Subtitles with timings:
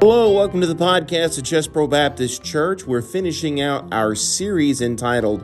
[0.00, 2.86] Hello, welcome to the podcast at Chesbro Baptist Church.
[2.86, 5.42] We're finishing out our series entitled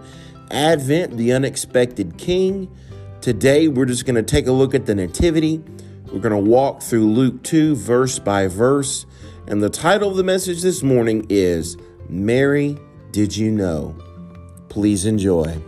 [0.53, 2.73] Advent, the Unexpected King.
[3.21, 5.61] Today, we're just going to take a look at the Nativity.
[6.07, 9.07] We're going to walk through Luke 2, verse by verse.
[9.49, 11.77] And the title of the message this morning is
[12.09, 12.79] Mary,
[13.11, 13.97] Did You Know?
[14.69, 15.61] Please enjoy.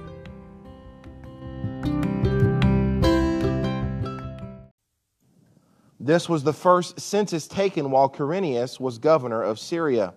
[6.06, 10.14] This was the first census taken while Quirinius was governor of Syria.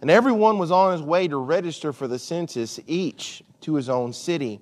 [0.00, 4.12] And everyone was on his way to register for the census, each to his own
[4.12, 4.60] city.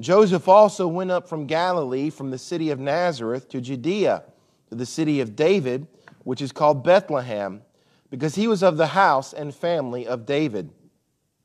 [0.00, 4.24] Joseph also went up from Galilee, from the city of Nazareth to Judea,
[4.70, 5.86] to the city of David,
[6.24, 7.60] which is called Bethlehem,
[8.08, 10.70] because he was of the house and family of David,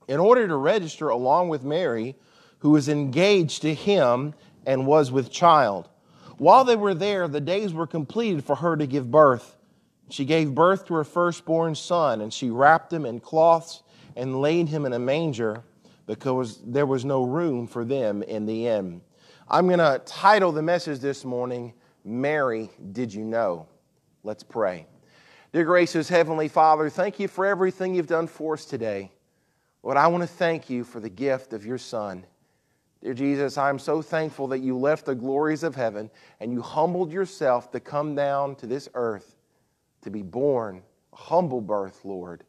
[0.07, 2.15] in order to register along with Mary,
[2.59, 4.33] who was engaged to him
[4.65, 5.89] and was with child.
[6.41, 9.57] While they were there, the days were completed for her to give birth.
[10.09, 13.83] She gave birth to her firstborn son, and she wrapped him in cloths
[14.15, 15.61] and laid him in a manger
[16.07, 19.01] because there was no room for them in the inn.
[19.47, 23.67] I'm going to title the message this morning, Mary, Did You Know?
[24.23, 24.87] Let's pray.
[25.53, 29.11] Dear gracious Heavenly Father, thank you for everything you've done for us today.
[29.83, 32.25] Lord, I want to thank you for the gift of your Son.
[33.01, 37.11] Dear Jesus, I'm so thankful that you left the glories of heaven and you humbled
[37.11, 39.37] yourself to come down to this earth
[40.01, 42.43] to be born, a humble birth, Lord,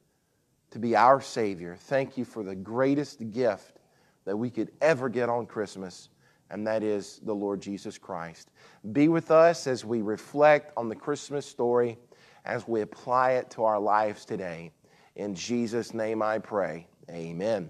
[0.71, 1.77] to be our Savior.
[1.79, 3.79] Thank you for the greatest gift
[4.25, 6.11] that we could ever get on Christmas,
[6.51, 8.51] and that is the Lord Jesus Christ.
[8.93, 11.99] Be with us as we reflect on the Christmas story,
[12.45, 14.71] as we apply it to our lives today.
[15.17, 16.87] In Jesus' name I pray.
[17.11, 17.69] Amen.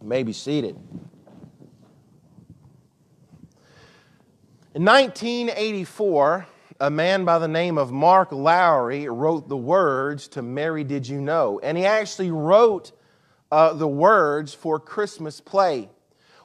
[0.00, 0.78] You may be seated.
[4.74, 6.46] In 1984,
[6.78, 11.22] a man by the name of Mark Lowry wrote the words to Mary Did You
[11.22, 11.58] Know?
[11.62, 12.92] And he actually wrote
[13.50, 15.88] uh, the words for Christmas play.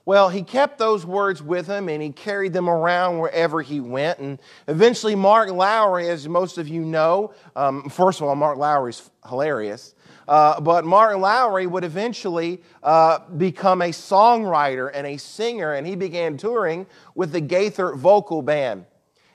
[0.06, 4.20] Well, he kept those words with him and he carried them around wherever he went.
[4.20, 9.12] And eventually, Mark Lowry, as most of you know, um, first of all, Mark Lowry's
[9.28, 9.96] hilarious.
[10.28, 15.96] Uh, but Martin Lowry would eventually uh, become a songwriter and a singer, and he
[15.96, 16.86] began touring
[17.16, 18.86] with the Gaither Vocal Band.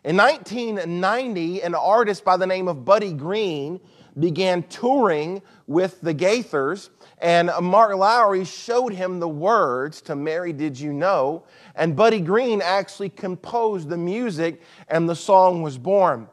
[0.05, 3.81] In 1990, an artist by the name of Buddy Greene
[4.19, 10.79] began touring with the Gaithers, and Martin Lowry showed him the words to Mary Did
[10.79, 11.45] You Know?
[11.75, 16.29] And Buddy Greene actually composed the music, and the song was born.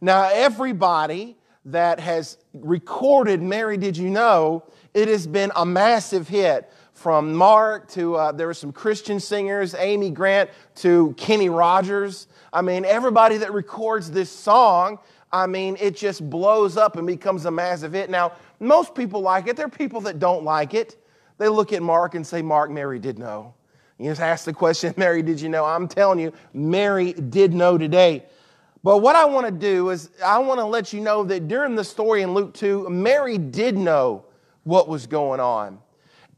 [0.00, 6.70] Now, everybody that has recorded Mary Did You Know, it has been a massive hit.
[6.92, 12.26] From Mark to uh, there were some Christian singers, Amy Grant to Kenny Rogers.
[12.52, 14.98] I mean, everybody that records this song,
[15.32, 18.10] I mean, it just blows up and becomes a massive hit.
[18.10, 19.56] Now, most people like it.
[19.56, 21.02] There are people that don't like it.
[21.38, 23.54] They look at Mark and say, Mark, Mary did know.
[23.96, 25.64] You just ask the question, Mary, did you know?
[25.64, 28.24] I'm telling you, Mary did know today.
[28.82, 31.74] But what I want to do is, I want to let you know that during
[31.74, 34.24] the story in Luke 2, Mary did know
[34.64, 35.78] what was going on.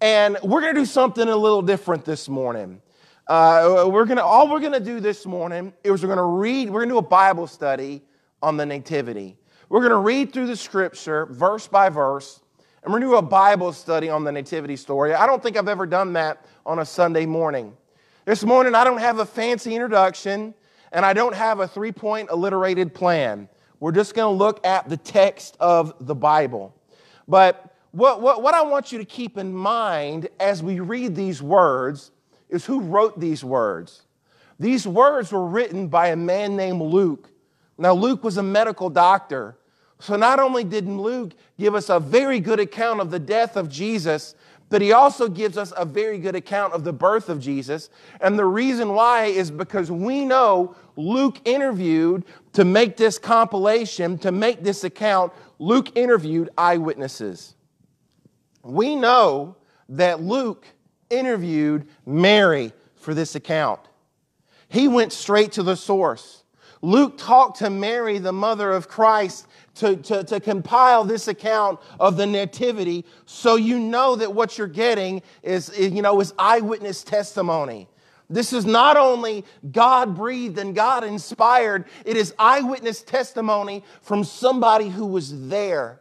[0.01, 2.83] And we're going to do something a little different this morning.
[3.29, 6.69] Uh, we're gonna, all we're going to do this morning is we're going to read,
[6.69, 8.03] we're going to do a Bible study
[8.43, 9.37] on the Nativity.
[9.69, 12.41] We're going to read through the scripture verse by verse,
[12.83, 15.15] and we're going to do a Bible study on the Nativity story.
[15.15, 17.73] I don't think I've ever done that on a Sunday morning.
[18.25, 20.55] This morning, I don't have a fancy introduction
[20.93, 23.49] and I don't have a three point alliterated plan.
[23.81, 26.75] We're just going to look at the text of the Bible.
[27.27, 31.43] But what, what, what I want you to keep in mind as we read these
[31.43, 32.11] words
[32.49, 34.03] is who wrote these words.
[34.61, 37.31] These words were written by a man named Luke.
[37.79, 39.57] Now, Luke was a medical doctor.
[39.99, 43.69] So, not only did Luke give us a very good account of the death of
[43.69, 44.35] Jesus,
[44.73, 47.91] but he also gives us a very good account of the birth of Jesus.
[48.23, 54.33] And the reason why is because we know Luke interviewed to make this compilation, to
[54.33, 57.55] make this account, Luke interviewed eyewitnesses.
[58.63, 59.57] We know
[59.89, 60.67] that Luke
[61.11, 63.81] interviewed Mary for this account.
[64.69, 66.45] He went straight to the source.
[66.81, 69.47] Luke talked to Mary, the mother of Christ,
[69.77, 74.67] to, to, to compile this account of the nativity so you know that what you're
[74.67, 77.89] getting is, you know, is eyewitness testimony.
[78.33, 84.89] This is not only God breathed and God inspired, it is eyewitness testimony from somebody
[84.89, 86.01] who was there.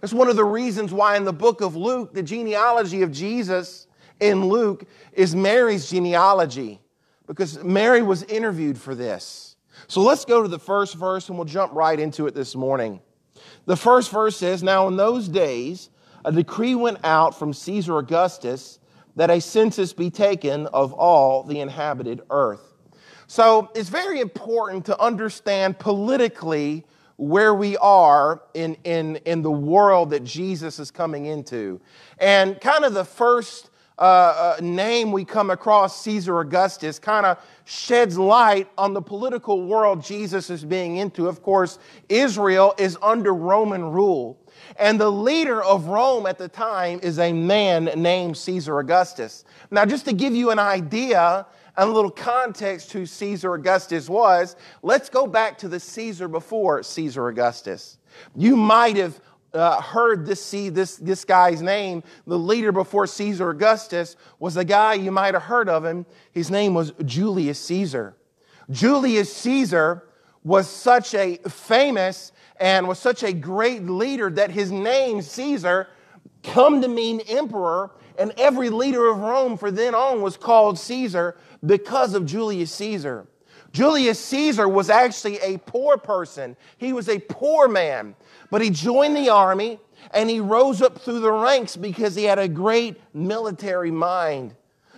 [0.00, 3.86] That's one of the reasons why in the book of Luke, the genealogy of Jesus
[4.20, 6.80] in Luke is Mary's genealogy,
[7.26, 9.56] because Mary was interviewed for this.
[9.86, 13.00] So let's go to the first verse and we'll jump right into it this morning.
[13.66, 15.90] The first verse says, Now in those days,
[16.24, 18.78] a decree went out from Caesar Augustus
[19.18, 22.76] that a census be taken of all the inhabited earth.
[23.26, 26.84] So it's very important to understand politically
[27.16, 31.80] where we are in, in, in the world that Jesus is coming into.
[32.18, 37.38] And kind of the first uh, uh, name we come across, Caesar Augustus, kind of
[37.64, 41.26] sheds light on the political world Jesus is being into.
[41.26, 44.38] Of course, Israel is under Roman rule.
[44.78, 49.44] And the leader of Rome at the time is a man named Caesar Augustus.
[49.72, 51.46] Now, just to give you an idea
[51.76, 56.84] and a little context who Caesar Augustus was, let's go back to the Caesar before
[56.84, 57.98] Caesar Augustus.
[58.36, 59.20] You might have
[59.52, 62.04] uh, heard this, see this, this guy's name.
[62.26, 66.06] The leader before Caesar Augustus was a guy you might have heard of him.
[66.30, 68.16] His name was Julius Caesar.
[68.70, 70.04] Julius Caesar
[70.44, 75.88] was such a famous and was such a great leader that his name, Caesar,
[76.42, 81.36] come to mean emperor, and every leader of Rome from then on was called Caesar
[81.64, 83.26] because of Julius Caesar.
[83.72, 86.56] Julius Caesar was actually a poor person.
[86.78, 88.14] He was a poor man,
[88.50, 89.78] but he joined the army
[90.12, 94.54] and he rose up through the ranks because he had a great military mind.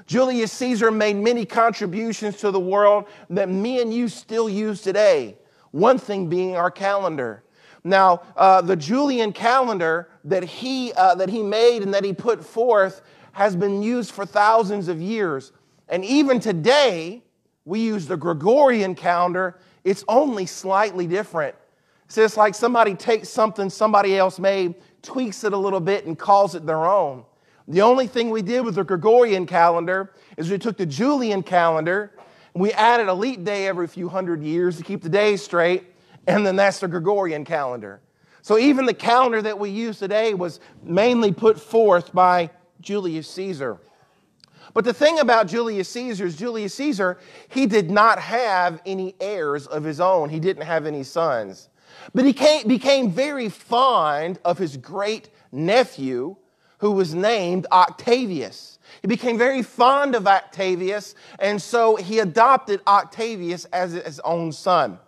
[0.07, 5.37] Julius Caesar made many contributions to the world that me and you still use today.
[5.73, 7.43] One thing being our calendar.
[7.85, 12.44] Now, uh, the Julian calendar that he, uh, that he made and that he put
[12.44, 15.53] forth has been used for thousands of years.
[15.88, 17.23] And even today,
[17.65, 19.59] we use the Gregorian calendar.
[19.85, 21.55] It's only slightly different.
[22.09, 26.19] So it's like somebody takes something somebody else made, tweaks it a little bit, and
[26.19, 27.25] calls it their own.
[27.69, 32.12] The only thing we did with the Gregorian calendar is we took the Julian calendar
[32.53, 35.85] and we added a leap day every few hundred years to keep the days straight
[36.37, 38.00] and then that's the Gregorian calendar.
[38.43, 42.50] So even the calendar that we use today was mainly put forth by
[42.81, 43.79] Julius Caesar.
[44.73, 47.19] But the thing about Julius Caesar is Julius Caesar,
[47.49, 50.29] he did not have any heirs of his own.
[50.29, 51.69] He didn't have any sons.
[52.15, 56.37] But he came, became very fond of his great nephew,
[56.79, 58.79] who was named Octavius.
[59.03, 64.99] He became very fond of Octavius, and so he adopted Octavius as his own son.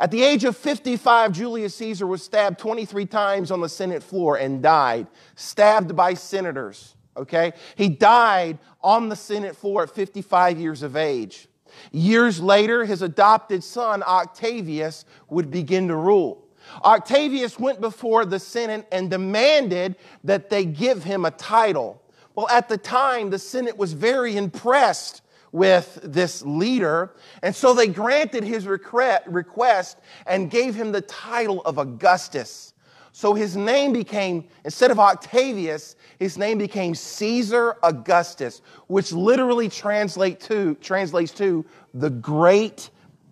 [0.00, 4.36] At the age of 55, Julius Caesar was stabbed 23 times on the Senate floor
[4.36, 6.94] and died, stabbed by senators.
[7.16, 7.52] Okay?
[7.76, 11.48] He died on the Senate floor at 55 years of age.
[11.90, 16.46] Years later, his adopted son, Octavius, would begin to rule.
[16.84, 22.00] Octavius went before the Senate and demanded that they give him a title.
[22.34, 25.21] Well, at the time, the Senate was very impressed
[25.52, 27.14] with this leader.
[27.42, 32.72] And so they granted his request and gave him the title of Augustus.
[33.12, 40.40] So his name became, instead of Octavius, his name became Caesar Augustus, which literally translate
[40.40, 42.88] to, translates to the great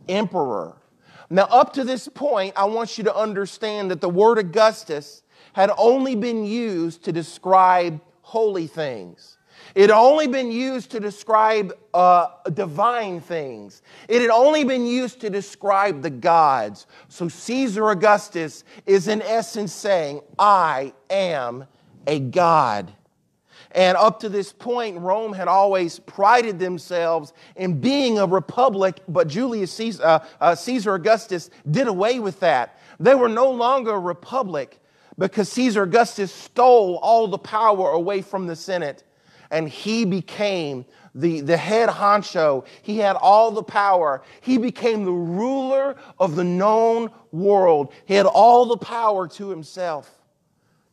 [0.06, 0.76] emperor.
[1.31, 5.23] Now, up to this point, I want you to understand that the word Augustus
[5.55, 9.38] had only been used to describe holy things.
[9.75, 13.83] It had only been used to describe uh, divine things.
[14.09, 16.87] It had only been used to describe the gods.
[17.09, 21.67] So Caesar Augustus is in essence saying, I am
[22.07, 22.93] a god.
[23.73, 29.29] And up to this point, Rome had always prided themselves in being a republic, but
[29.29, 32.79] Julius Caesar, uh, uh, Caesar Augustus did away with that.
[32.99, 34.81] They were no longer a republic
[35.19, 39.05] because Caesar Augustus stole all the power away from the Senate
[39.50, 42.64] and he became the, the head honcho.
[42.83, 44.23] He had all the power.
[44.40, 47.92] He became the ruler of the known world.
[48.07, 50.11] He had all the power to himself.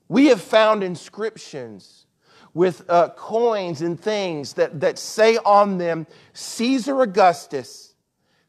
[0.07, 2.05] We have found inscriptions
[2.53, 7.93] with uh, coins and things that, that say on them Caesar Augustus,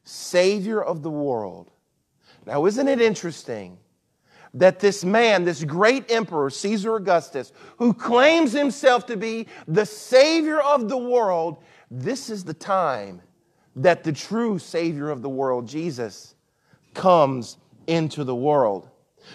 [0.03, 1.69] Savior of the world.
[2.45, 3.77] Now, isn't it interesting?
[4.53, 10.59] That this man, this great emperor, Caesar Augustus, who claims himself to be the savior
[10.59, 11.57] of the world,
[11.91, 13.21] this is the time
[13.75, 16.35] that the true savior of the world, Jesus,
[16.93, 18.89] comes into the world.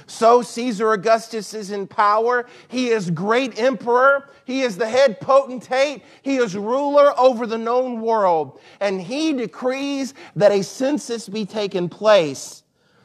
[0.06, 2.46] So Caesar Augustus is in power.
[2.68, 4.30] He is great emperor.
[4.44, 6.02] He is the head potentate.
[6.22, 8.60] He is ruler over the known world.
[8.80, 12.63] And he decrees that a census be taken place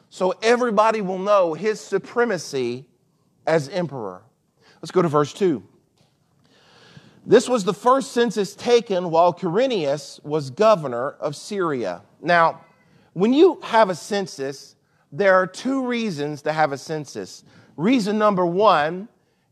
[0.09, 2.85] so everybody will know his supremacy
[3.45, 4.21] as emperor.
[4.81, 5.63] Let's go to verse 2.
[7.25, 12.01] This was the first census taken while Quirinius was governor of Syria.
[12.21, 12.61] Now,
[13.13, 14.75] when you have a census,
[15.11, 17.43] there are two reasons to have a census.
[17.77, 19.09] Reason number one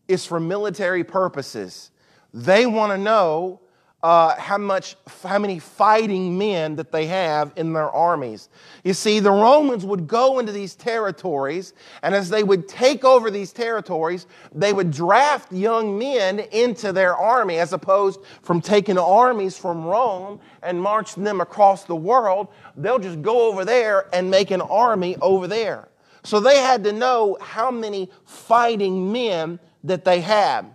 [0.07, 1.91] is for military purposes.
[2.33, 3.61] They want to know
[4.03, 8.47] uh, how much, how many fighting men that they have in their armies.
[8.83, 11.73] You see, the Romans would go into these territories,
[12.03, 17.15] and as they would take over these territories, they would draft young men into their
[17.15, 22.49] army, as opposed from taking armies from Rome and marching them across the world.
[22.75, 25.89] They'll just go over there and make an army over there.
[26.23, 30.67] So they had to know how many fighting men that they had.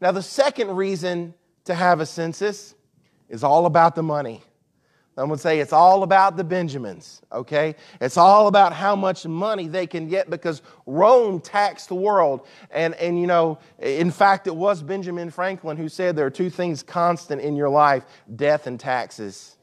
[0.00, 1.34] Now, the second reason
[1.68, 2.74] to have a census
[3.28, 4.42] is all about the money.
[5.14, 7.74] Some would say it's all about the Benjamins, okay?
[8.00, 12.46] It's all about how much money they can get because Rome taxed the world.
[12.70, 16.50] And, and you know, in fact, it was Benjamin Franklin who said there are two
[16.50, 19.56] things constant in your life death and taxes.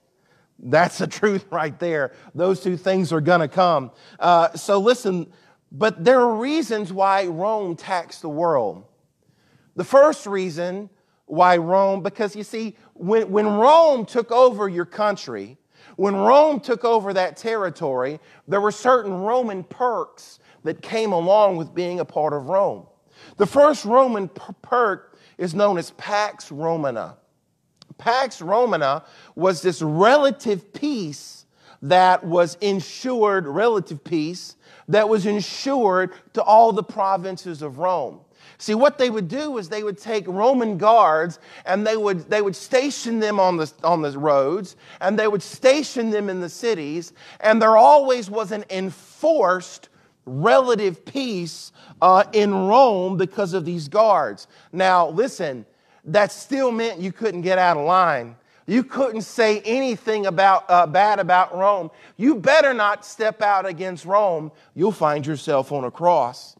[0.60, 2.12] That's the truth right there.
[2.36, 3.92] Those two things are going to come.
[4.20, 5.32] Uh, so listen,
[5.72, 8.84] but there are reasons why Rome taxed the world.
[9.76, 10.90] The first reason
[11.26, 15.58] why Rome, because you see, when, when Rome took over your country,
[15.96, 21.74] when Rome took over that territory, there were certain Roman perks that came along with
[21.74, 22.86] being a part of Rome.
[23.38, 27.18] The first Roman perk is known as Pax Romana.
[27.98, 29.04] Pax Romana
[29.36, 31.46] was this relative peace
[31.82, 34.56] that was ensured, relative peace,
[34.88, 38.22] that was ensured to all the provinces of Rome.
[38.58, 42.42] See, what they would do is they would take Roman guards and they would, they
[42.42, 46.50] would station them on the, on the roads and they would station them in the
[46.50, 49.90] cities, and there always was an enforced
[50.26, 51.72] relative peace
[52.02, 54.48] uh, in Rome because of these guards.
[54.72, 55.66] Now, listen,
[56.06, 58.36] that still meant you couldn't get out of line.
[58.68, 61.92] You couldn't say anything about, uh, bad about Rome.
[62.18, 64.52] You better not step out against Rome.
[64.74, 66.56] You'll find yourself on a cross.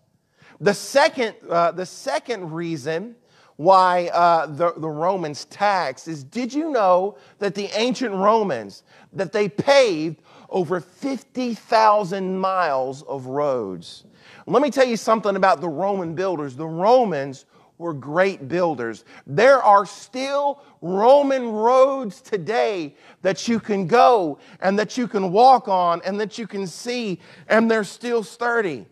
[0.60, 3.16] The second, uh, the second reason
[3.58, 8.84] why uh, the, the Romans taxed is did you know that the ancient Romans,
[9.14, 14.06] that they paved over 50,000 miles of roads?
[14.46, 16.56] Let me tell you something about the Roman builders.
[16.56, 17.46] The Romans
[17.78, 19.04] were great builders.
[19.28, 25.68] There are still Roman roads today that you can go and that you can walk
[25.68, 28.86] on and that you can see, and they're still sturdy.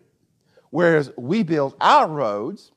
[0.74, 2.72] Whereas we build our roads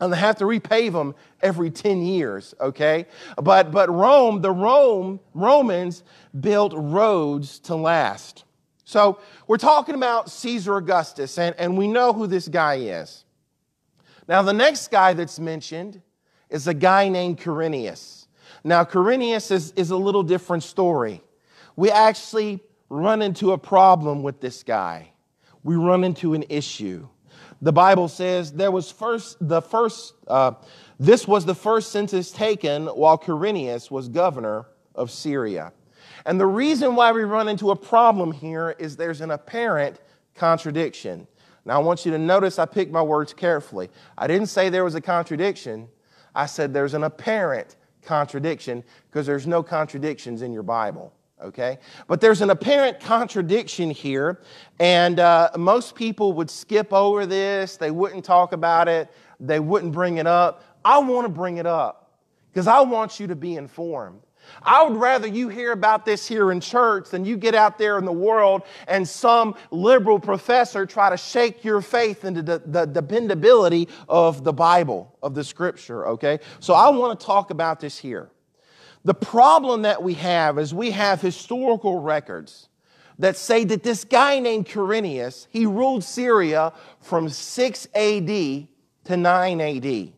[0.00, 3.06] and they have to repave them every 10 years, okay?
[3.40, 6.02] But, but Rome, the Rome, Romans
[6.40, 8.42] built roads to last.
[8.82, 13.24] So we're talking about Caesar Augustus, and, and we know who this guy is.
[14.26, 16.02] Now, the next guy that's mentioned
[16.50, 18.26] is a guy named Quirinius.
[18.64, 21.22] Now, Quirinius is, is a little different story.
[21.76, 25.12] We actually run into a problem with this guy.
[25.62, 27.06] We run into an issue
[27.62, 30.52] the Bible says there was first the first uh,
[30.98, 35.72] this was the first census taken while Quirinius was governor of Syria.
[36.26, 40.00] And the reason why we run into a problem here is there's an apparent
[40.34, 41.26] contradiction.
[41.64, 43.88] Now I want you to notice I picked my words carefully.
[44.18, 45.88] I didn't say there was a contradiction.
[46.34, 51.12] I said there's an apparent contradiction because there's no contradictions in your Bible
[51.42, 51.78] okay?
[52.06, 54.40] But there's an apparent contradiction here,
[54.78, 57.76] and uh, most people would skip over this.
[57.76, 60.64] They wouldn't talk about it, they wouldn't bring it up.
[60.84, 62.18] I want to bring it up
[62.52, 64.20] because I want you to be informed.
[64.62, 67.98] I would rather you hear about this here in church than you get out there
[67.98, 72.86] in the world and some liberal professor try to shake your faith into the, the,
[72.86, 76.40] dependability of the Bible, of the scripture, okay?
[76.60, 78.30] So I want to talk about this here.
[79.04, 82.68] The problem that we have is we have historical records
[83.18, 89.60] that say that this guy named Quirinius, he ruled Syria from 6 AD to 9
[89.60, 90.12] AD.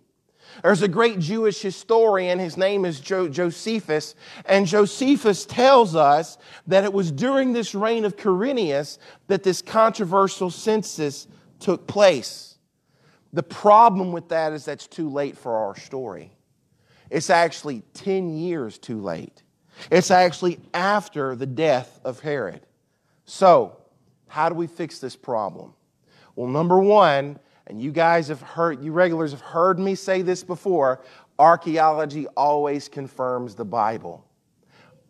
[0.62, 4.14] There's a great Jewish historian, his name is jo- Josephus,
[4.46, 10.50] and Josephus tells us that it was during this reign of Quirinius that this controversial
[10.50, 11.26] census
[11.58, 12.58] took place.
[13.32, 16.33] The problem with that is that's too late for our story.
[17.14, 19.44] It's actually 10 years too late.
[19.88, 22.66] It's actually after the death of Herod.
[23.24, 23.76] So,
[24.26, 25.74] how do we fix this problem?
[26.34, 30.42] Well, number one, and you guys have heard, you regulars have heard me say this
[30.42, 31.02] before
[31.38, 34.26] archaeology always confirms the Bible.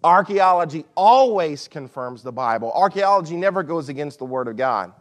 [0.05, 2.71] Archaeology always confirms the Bible.
[2.73, 4.93] Archaeology never goes against the Word of God.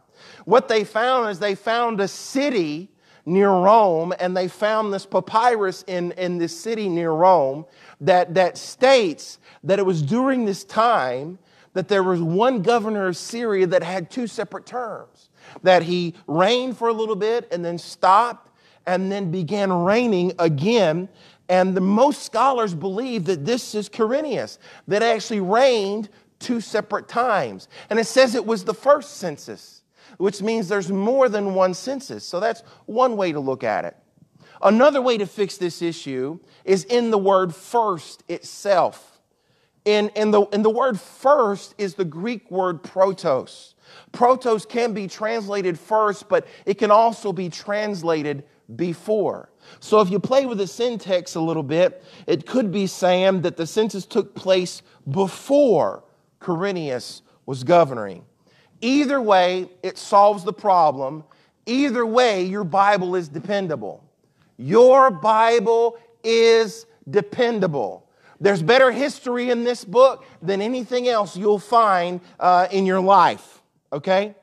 [0.46, 2.93] What they found is they found a city
[3.26, 7.64] near Rome, and they found this papyrus in, in this city near Rome
[8.00, 11.38] that, that states that it was during this time
[11.72, 15.30] that there was one governor of Syria that had two separate terms,
[15.62, 18.50] that he reigned for a little bit and then stopped
[18.86, 21.08] and then began reigning again.
[21.48, 27.68] And the most scholars believe that this is Quirinius, that actually reigned two separate times.
[27.90, 29.82] And it says it was the first census,
[30.18, 32.24] which means there's more than one census.
[32.24, 33.96] So that's one way to look at it.
[34.62, 39.20] Another way to fix this issue is in the word first itself.
[39.84, 43.74] In, in, the, in the word first is the Greek word protos.
[44.12, 48.44] Protos can be translated first, but it can also be translated
[48.76, 49.50] before.
[49.80, 53.58] So if you play with the syntax a little bit, it could be saying that
[53.58, 54.80] the census took place
[55.10, 56.04] before
[56.40, 58.24] Quirinius was governing.
[58.84, 61.24] Either way, it solves the problem.
[61.64, 64.04] Either way, your Bible is dependable.
[64.58, 68.06] Your Bible is dependable.
[68.40, 73.62] There's better history in this book than anything else you'll find uh, in your life.
[73.90, 74.34] Okay?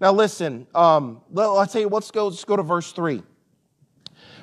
[0.00, 3.22] Now listen, um, let, tell you, let's go, let's go to verse 3.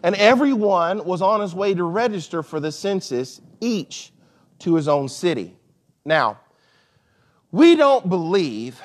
[0.04, 4.14] And everyone was on his way to register for the census, each
[4.60, 5.58] to his own city.
[6.06, 6.42] Now,
[7.52, 8.80] we don't believe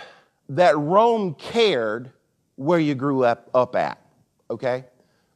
[0.49, 2.13] that Rome cared
[2.57, 3.99] where you grew up, up at,
[4.51, 4.85] okay?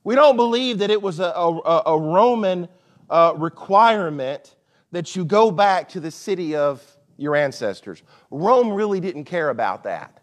[0.04, 2.68] We don't believe that it was a, a, a Roman
[3.10, 4.54] uh, requirement
[4.92, 6.82] that you go back to the city of
[7.16, 8.02] your ancestors.
[8.30, 10.20] Rome really didn't care about that.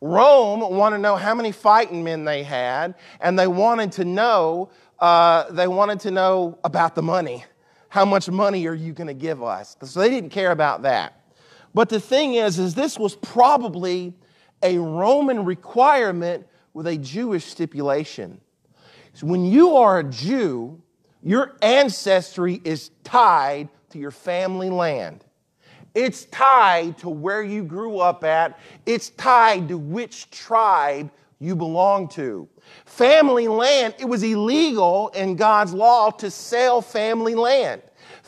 [0.00, 4.70] Rome wanted to know how many fighting men they had, and they wanted to know
[4.98, 7.44] uh, they wanted to know about the money.
[7.88, 9.76] How much money are you going to give us?
[9.82, 11.20] So they didn't care about that.
[11.74, 14.14] But the thing is, is this was probably
[14.62, 18.40] a Roman requirement with a Jewish stipulation.
[19.14, 20.82] So when you are a Jew,
[21.22, 25.24] your ancestry is tied to your family land.
[25.94, 28.58] It's tied to where you grew up at.
[28.84, 32.48] It's tied to which tribe you belong to.
[32.84, 37.82] Family land, it was illegal in God's law to sell family land.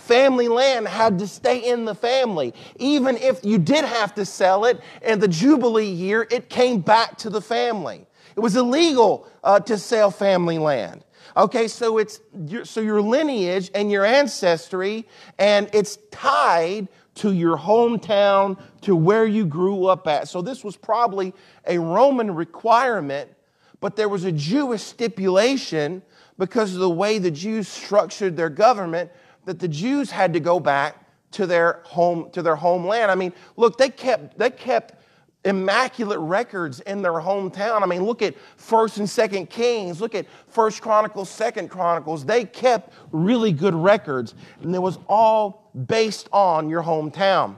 [0.09, 2.55] Family land had to stay in the family.
[2.79, 7.19] Even if you did have to sell it in the Jubilee year, it came back
[7.19, 8.07] to the family.
[8.35, 11.05] It was illegal uh, to sell family land.
[11.37, 12.21] Okay, so it's
[12.65, 15.07] so your lineage and your ancestry,
[15.39, 20.27] and it's tied to your hometown, to where you grew up at.
[20.27, 21.35] So this was probably
[21.67, 23.31] a Roman requirement,
[23.81, 26.01] but there was a Jewish stipulation
[26.39, 29.11] because of the way the Jews structured their government
[29.49, 33.11] that the Jews had to go back to their home to their homeland.
[33.11, 34.93] I mean, look, they kept they kept
[35.43, 37.83] immaculate records in their hometown.
[37.83, 42.27] I mean, look at First and Second Kings, look at First Chronicles, Second Chronicles.
[42.27, 47.57] They kept really good records, and it was all based on your hometown.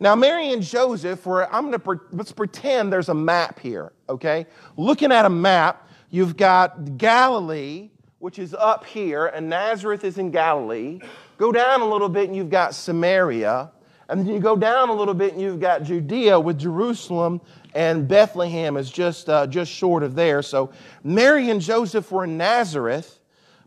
[0.00, 4.46] Now, Mary and Joseph were, I'm gonna, let's pretend there's a map here, okay?
[4.76, 7.88] Looking at a map, you've got Galilee,
[8.22, 11.00] which is up here, and Nazareth is in Galilee.
[11.38, 13.72] Go down a little bit, and you've got Samaria.
[14.08, 17.40] And then you go down a little bit and you've got Judea with Jerusalem
[17.74, 20.42] and Bethlehem is just, uh, just short of there.
[20.42, 20.70] So
[21.02, 23.18] Mary and Joseph were in Nazareth,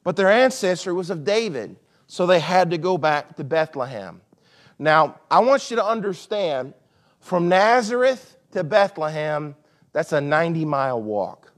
[0.04, 1.76] but their ancestry was of David.
[2.08, 4.22] So they had to go back to Bethlehem.
[4.78, 6.76] Now, I want you to understand
[7.20, 9.56] from Nazareth to Bethlehem,
[9.92, 11.52] that's a 90 mile walk.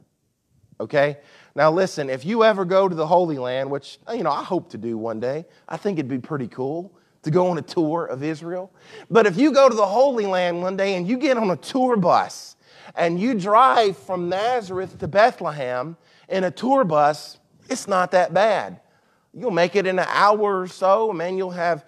[0.80, 1.18] Okay?
[1.58, 4.70] Now, listen, if you ever go to the Holy Land, which, you know, I hope
[4.70, 6.94] to do one day, I think it'd be pretty cool
[7.24, 8.72] to go on a tour of Israel.
[9.10, 11.56] But if you go to the Holy Land one day and you get on a
[11.56, 12.58] tour bus
[12.94, 15.98] and you drive from Nazareth to Bethlehem
[16.30, 17.40] in a tour bus,
[17.72, 18.80] it's not that bad.
[19.34, 21.40] You'll make it in an hour or so, man.
[21.40, 21.86] You'll have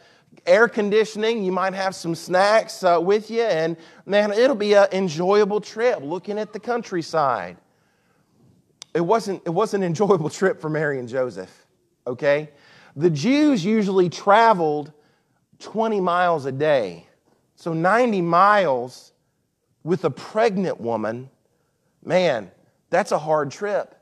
[0.48, 1.44] air conditioning.
[1.44, 3.78] You might have some snacks uh, with you, and
[4.08, 7.58] man, it'll be an enjoyable trip looking at the countryside.
[8.93, 11.65] It wasn't, it wasn't an enjoyable trip for Mary and Joseph,
[12.08, 12.49] okay?
[12.95, 14.91] The Jews usually traveled
[15.60, 17.08] 20 miles a day.
[17.56, 19.12] So 90 miles
[19.84, 21.30] with a pregnant woman,
[22.04, 22.52] man,
[22.89, 23.95] that's a hard trip.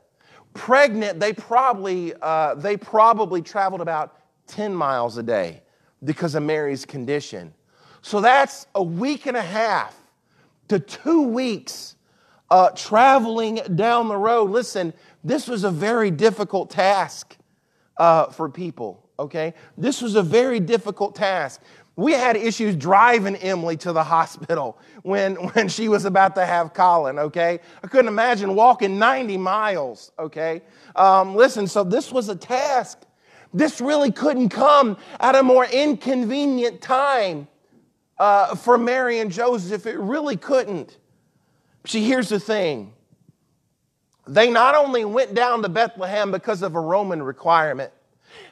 [0.54, 5.62] Pregnant, they probably, uh, they probably traveled about 10 miles a day
[6.04, 7.52] because of Mary's condition.
[8.00, 9.96] So that's a week and a half
[10.68, 11.96] to two weeks
[12.50, 14.50] uh, traveling down the road.
[14.50, 14.92] Listen,
[15.24, 17.36] this was a very difficult task
[17.96, 19.54] uh, for people okay?
[19.76, 21.60] This was a very difficult task.
[21.96, 26.72] We had issues driving Emily to the hospital when, when she was about to have
[26.72, 27.58] Colin, okay?
[27.82, 30.62] I couldn't imagine walking 90 miles, okay?
[30.94, 33.02] Um, listen, so this was a task.
[33.52, 37.48] This really couldn't come at a more inconvenient time
[38.18, 39.86] uh, for Mary and Joseph.
[39.86, 40.98] It really couldn't.
[41.86, 42.92] See, here's the thing
[44.26, 47.92] they not only went down to Bethlehem because of a Roman requirement,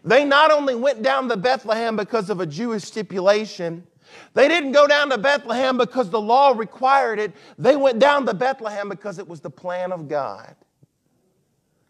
[0.04, 3.86] they not only went down to Bethlehem because of a Jewish stipulation,
[4.34, 7.32] they didn't go down to Bethlehem because the law required it.
[7.58, 10.54] They went down to Bethlehem because it was the plan of God.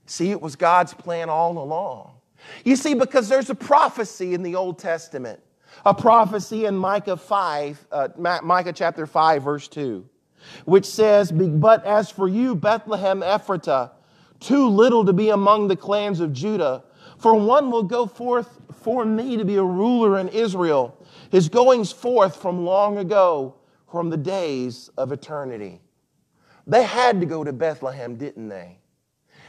[0.07, 2.13] See, it was God's plan all along.
[2.65, 5.41] You see, because there's a prophecy in the Old Testament,
[5.85, 10.09] a prophecy in Micah 5, uh, Micah chapter 5, verse 2,
[10.65, 13.91] which says, But as for you, Bethlehem Ephratah,
[14.41, 16.85] too little to be among the clans of Judah,
[17.19, 20.97] for one will go forth for me to be a ruler in Israel,
[21.31, 23.55] his goings forth from long ago,
[23.91, 25.81] from the days of eternity.
[26.67, 28.79] They had to go to Bethlehem, didn't they?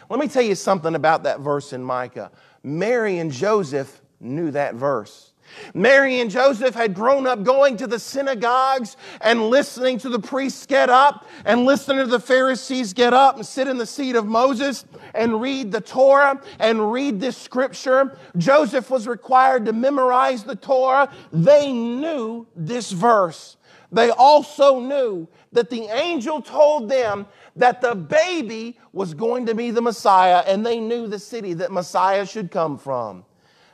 [0.10, 2.31] Let me tell you something about that verse in Micah.
[2.63, 5.27] Mary and Joseph knew that verse.
[5.73, 10.65] Mary and Joseph had grown up going to the synagogues and listening to the priests
[10.65, 14.25] get up and listening to the Pharisees get up and sit in the seat of
[14.25, 18.17] Moses and read the Torah and read this scripture.
[18.38, 21.12] Joseph was required to memorize the Torah.
[21.31, 23.57] They knew this verse.
[23.91, 29.71] They also knew that the angel told them that the baby was going to be
[29.71, 33.23] the Messiah, and they knew the city that Messiah should come from.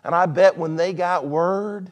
[0.04, 1.92] And I bet when they got word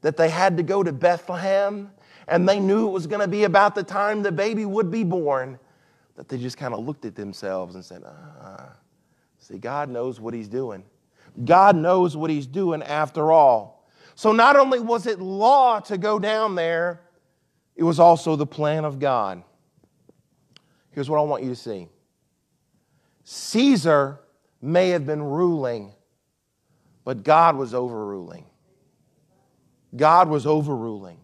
[0.00, 1.90] that they had to go to Bethlehem,
[2.28, 5.02] and they knew it was going to be about the time the baby would be
[5.02, 5.58] born,
[6.16, 8.76] that they just kind of looked at themselves and said, ah,
[9.38, 10.84] see, God knows what He's doing.
[11.44, 13.88] God knows what He's doing after all.
[14.14, 17.00] So not only was it law to go down there,
[17.76, 19.42] it was also the plan of God.
[20.90, 21.88] Here's what I want you to see
[23.22, 24.18] Caesar
[24.60, 25.92] may have been ruling,
[27.08, 28.44] but God was overruling.
[29.96, 31.16] God was overruling.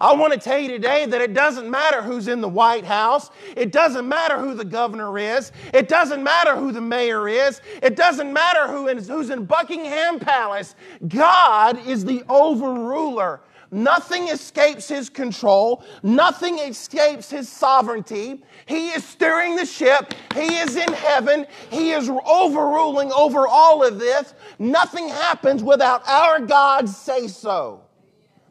[0.00, 3.32] I want to tell you today that it doesn't matter who's in the White House.
[3.56, 5.50] It doesn't matter who the governor is.
[5.74, 7.60] It doesn't matter who the mayor is.
[7.82, 10.76] It doesn't matter who is, who's in Buckingham Palace.
[11.08, 13.40] God is the overruler.
[13.70, 15.82] Nothing escapes his control.
[16.02, 18.42] Nothing escapes his sovereignty.
[18.66, 20.14] He is steering the ship.
[20.34, 21.46] He is in heaven.
[21.70, 24.34] He is overruling over all of this.
[24.58, 27.82] Nothing happens without our God say so.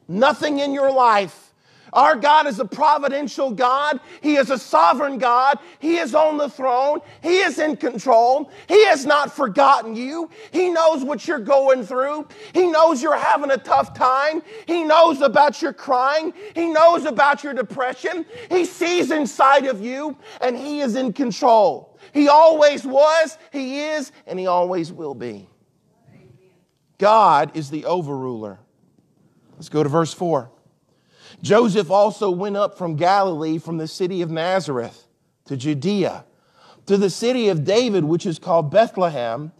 [0.07, 1.44] Nothing in your life
[1.95, 4.01] our God is a providential God.
[4.21, 5.59] He is a sovereign God.
[5.79, 6.99] He is on the throne.
[7.23, 8.51] He is in control.
[8.67, 10.29] He has not forgotten you.
[10.51, 12.27] He knows what you're going through.
[12.53, 14.43] He knows you're having a tough time.
[14.67, 16.33] He knows about your crying.
[16.53, 18.25] He knows about your depression.
[18.51, 21.97] He sees inside of you and He is in control.
[22.13, 25.47] He always was, He is, and He always will be.
[26.97, 28.57] God is the overruler.
[29.53, 30.51] Let's go to verse 4.
[31.45, 35.05] Joseph also went up from Galilee, from the city of Nazareth
[35.45, 36.25] to Judea,
[36.87, 39.51] to the city of David, which is called Bethlehem,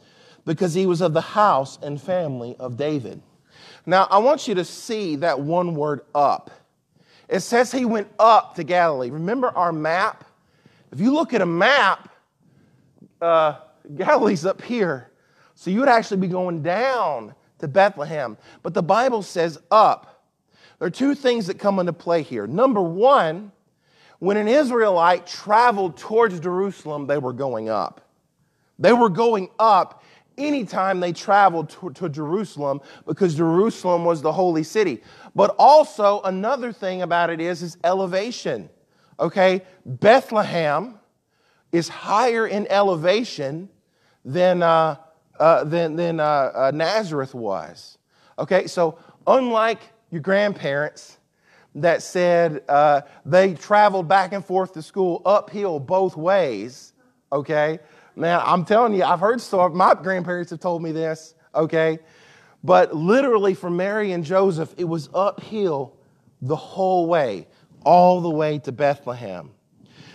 [0.46, 3.22] because he was of the house and family of David.
[3.86, 6.50] Now, I want you to see that one word up.
[7.30, 9.12] It says he went up to Galilee.
[9.12, 10.26] Remember our map?
[10.92, 12.10] If you look at a map,
[13.22, 13.60] uh,
[13.96, 15.12] Galilee's up here.
[15.54, 18.40] So you would actually be going down to Bethlehem.
[18.64, 20.15] But the Bible says up.
[20.80, 22.48] There are two things that come into play here.
[22.48, 23.52] Number one,
[24.20, 28.02] when an Israelite traveled towards Jerusalem, they were going up.
[28.80, 30.04] They were going up
[30.38, 35.02] anytime they traveled to, to, Jerusalem because Jerusalem was the holy city.
[35.34, 38.70] But also, another thing about it is, is elevation.
[39.20, 39.62] Okay?
[39.86, 41.00] Bethlehem
[41.72, 43.70] is higher in elevation
[44.26, 44.98] than, uh,
[45.40, 47.98] uh, than, than uh, uh Nazareth was.
[48.38, 48.68] Okay?
[48.68, 49.80] So, unlike
[50.12, 51.18] your grandparents
[51.76, 56.94] that said uh, they traveled back and forth to school uphill both ways,
[57.32, 57.80] okay?
[58.16, 62.00] Now, I'm telling you, I've heard stories, my grandparents have told me this, okay?
[62.64, 65.98] But literally for Mary and Joseph, it was uphill
[66.42, 67.48] the whole way,
[67.84, 69.52] all the way to Bethlehem.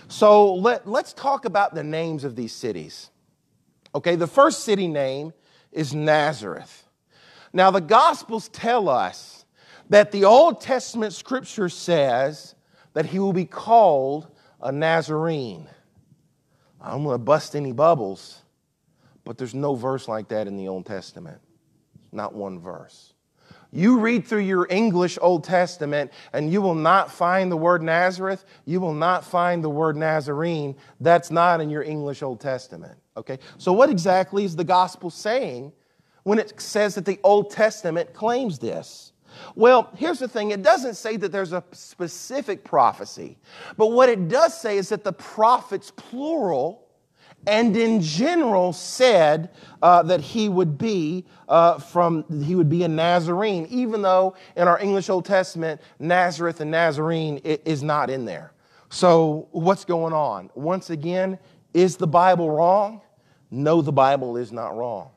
[0.07, 3.11] So let, let's talk about the names of these cities.
[3.93, 5.31] Okay, the first city name
[5.71, 6.85] is Nazareth.
[7.53, 9.40] Now, the Gospels tell us
[9.91, 12.55] that the Old Testament scripture says
[12.93, 14.25] that he will be called
[14.61, 15.67] a Nazarene.
[16.79, 18.41] I don't want to bust any bubbles,
[19.25, 21.39] but there's no verse like that in the Old Testament.
[22.13, 23.13] Not one verse.
[23.73, 28.45] You read through your English Old Testament and you will not find the word Nazareth.
[28.63, 30.77] You will not find the word Nazarene.
[31.01, 32.97] That's not in your English Old Testament.
[33.17, 33.39] Okay?
[33.57, 35.73] So, what exactly is the gospel saying
[36.23, 39.10] when it says that the Old Testament claims this?
[39.55, 40.51] Well, here's the thing.
[40.51, 43.37] It doesn't say that there's a specific prophecy,
[43.77, 46.87] but what it does say is that the prophets, plural,
[47.47, 49.49] and in general said
[49.81, 54.67] uh, that he would be uh, from he would be a nazarene even though in
[54.67, 58.53] our english old testament nazareth and nazarene is not in there.
[58.89, 60.49] So what's going on?
[60.53, 61.39] Once again
[61.73, 63.01] is the bible wrong?
[63.49, 65.09] No the bible is not wrong.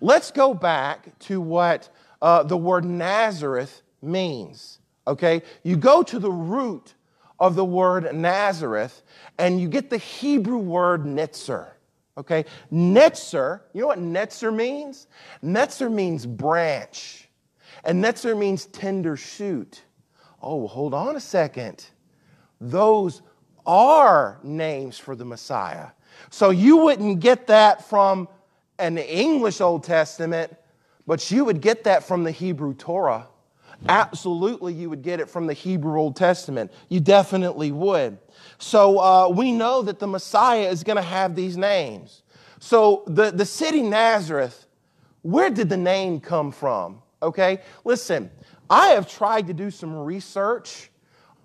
[0.00, 1.88] Let's go back to what
[2.22, 6.94] uh, the word nazareth means okay you go to the root
[7.40, 9.02] of the word nazareth
[9.38, 11.68] and you get the Hebrew word netzer.
[12.16, 12.44] Okay?
[12.72, 15.06] Netzer, you know what netzer means?
[15.42, 17.28] Netzer means branch.
[17.84, 19.82] And netzer means tender shoot.
[20.42, 21.86] Oh, hold on a second.
[22.60, 23.22] Those
[23.64, 25.88] are names for the Messiah.
[26.30, 28.28] So you wouldn't get that from
[28.80, 30.56] an English Old Testament,
[31.08, 33.26] but you would get that from the Hebrew Torah.
[33.88, 36.70] Absolutely, you would get it from the Hebrew Old Testament.
[36.90, 38.18] You definitely would.
[38.58, 42.22] So uh, we know that the Messiah is going to have these names.
[42.60, 44.66] So the, the city Nazareth,
[45.22, 47.00] where did the name come from?
[47.22, 48.30] Okay, listen,
[48.68, 50.90] I have tried to do some research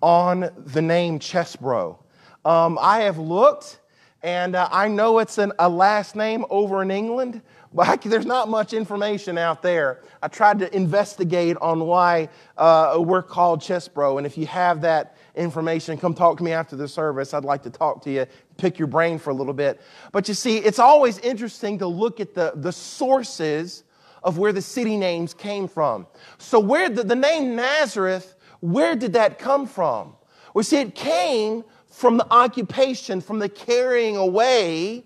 [0.02, 1.96] on the name Chesbro.
[2.44, 3.80] Um, I have looked,
[4.24, 7.42] and uh, I know it's an, a last name over in England,
[7.74, 10.00] but I, there's not much information out there.
[10.22, 15.16] I tried to investigate on why uh, we're called Chesbro, and if you have that
[15.34, 17.34] information, come talk to me after the service.
[17.34, 19.82] I'd like to talk to you, pick your brain for a little bit.
[20.10, 23.84] But you see, it's always interesting to look at the, the sources
[24.22, 26.06] of where the city names came from.
[26.38, 30.14] So, where the, the name Nazareth, where did that come from?
[30.54, 35.04] We see, it came from the occupation, from the carrying away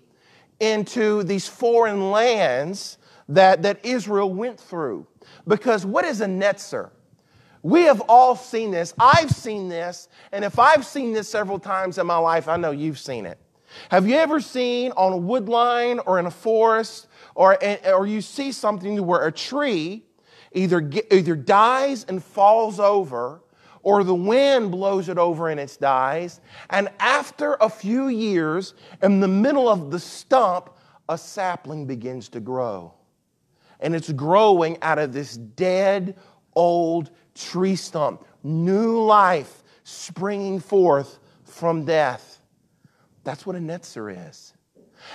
[0.59, 2.97] into these foreign lands
[3.29, 5.05] that, that Israel went through.
[5.47, 6.89] Because what is a netzer?
[7.61, 8.95] We have all seen this.
[8.97, 10.09] I've seen this.
[10.31, 13.37] And if I've seen this several times in my life, I know you've seen it.
[13.91, 18.51] Have you ever seen on a woodline or in a forest, or, or you see
[18.51, 20.05] something where a tree
[20.53, 23.41] either, either dies and falls over,
[23.81, 26.41] or the wind blows it over and it dies.
[26.69, 30.71] And after a few years, in the middle of the stump,
[31.07, 32.93] a sapling begins to grow.
[33.79, 36.17] And it's growing out of this dead,
[36.53, 38.25] old tree stump.
[38.43, 42.41] New life springing forth from death.
[43.23, 44.53] That's what a netzer is.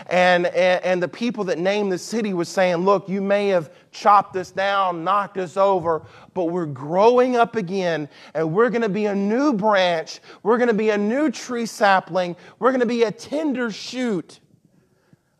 [0.06, 3.70] And, and, and, the people that named the city was saying, Look, you may have
[3.90, 6.02] chopped us down, knocked us over,
[6.34, 10.20] but we're growing up again, and we're going to be a new branch.
[10.42, 12.36] We're going to be a new tree sapling.
[12.58, 14.40] We're going to be a tender shoot.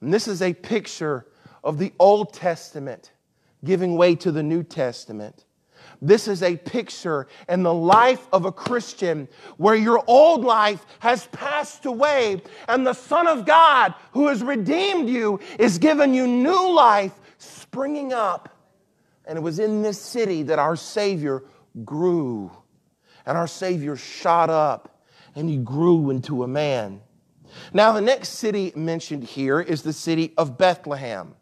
[0.01, 1.27] And this is a picture
[1.63, 3.13] of the Old Testament
[3.65, 5.44] giving way to the New Testament.
[6.01, 11.27] This is a picture in the life of a Christian where your old life has
[11.29, 16.73] passed away and the Son of God who has redeemed you is giving you new
[16.73, 18.51] life springing up.
[19.27, 21.45] And it was in this city that our Savior
[21.85, 22.51] grew.
[23.27, 25.03] And our Savior shot up
[25.35, 27.01] and he grew into a man.
[27.73, 31.35] Now, the next city mentioned here is the city of Bethlehem.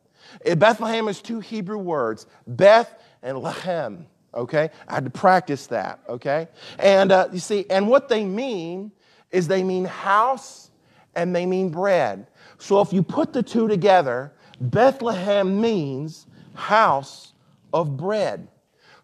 [0.56, 4.70] Bethlehem is two Hebrew words, Beth and Lehem okay?
[4.88, 6.48] I had to practice that, okay?
[6.78, 8.92] And uh, you see, and what they mean
[9.30, 10.70] is they mean house
[11.14, 12.26] and they mean bread.
[12.58, 17.32] So if you put the two together, Bethlehem means house
[17.72, 18.48] of bread.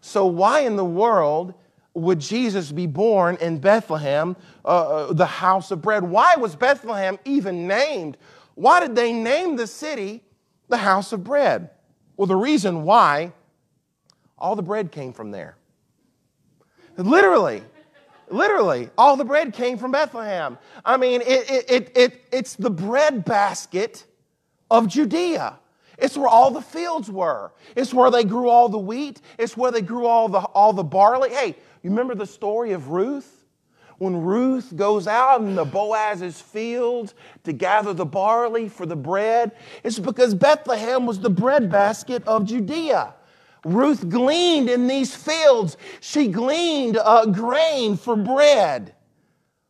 [0.01, 1.53] So why in the world
[1.93, 6.03] would Jesus be born in Bethlehem, uh, uh the house of bread?
[6.03, 8.17] Why was Bethlehem even named?
[8.55, 10.23] Why did they name the city
[10.69, 11.71] the house of bread?
[12.15, 13.33] Well, the reason why
[14.39, 15.55] all the bread came from there.
[16.97, 17.63] Literally,
[18.29, 20.57] literally, all the bread came from Bethlehem.
[20.83, 24.05] I mean, it, it, it, it, it's the bread basket
[24.71, 25.59] of Judea.
[25.97, 27.51] It's where all the fields were.
[27.75, 29.21] It's where they grew all the wheat.
[29.37, 31.29] It's where they grew all the, all the barley.
[31.29, 33.35] Hey, you remember the story of Ruth?
[33.97, 39.51] When Ruth goes out in the Boaz's fields to gather the barley for the bread,
[39.83, 43.13] it's because Bethlehem was the bread basket of Judea.
[43.65, 45.77] Ruth gleaned in these fields.
[45.99, 48.95] She gleaned uh, grain for bread.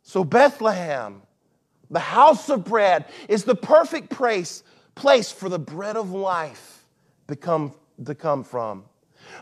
[0.04, 1.22] So, Bethlehem,
[1.90, 4.64] the house of bread, is the perfect place,
[4.96, 6.86] place for the bread of life
[7.28, 7.74] to come,
[8.06, 8.86] to come from.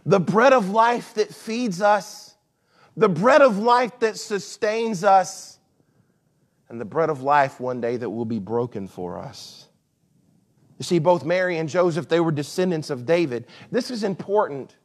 [0.06, 2.36] The bread of life that feeds us,
[2.96, 5.60] the bread of life that sustains us,
[6.70, 9.67] and the bread of life one day that will be broken for us.
[10.78, 13.48] You see, both Mary and Joseph, they were descendants of David.
[13.72, 14.76] This is important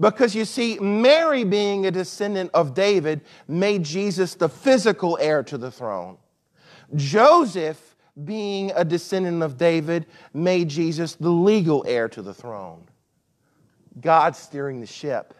[0.00, 5.56] Because you see, Mary being a descendant of David made Jesus the physical heir to
[5.58, 6.18] the throne.
[6.94, 12.86] Joseph, being a descendant of David, made Jesus the legal heir to the throne.
[14.00, 15.34] God steering the ship.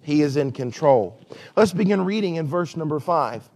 [0.00, 1.20] He is in control.
[1.54, 3.48] Let's begin reading in verse number five.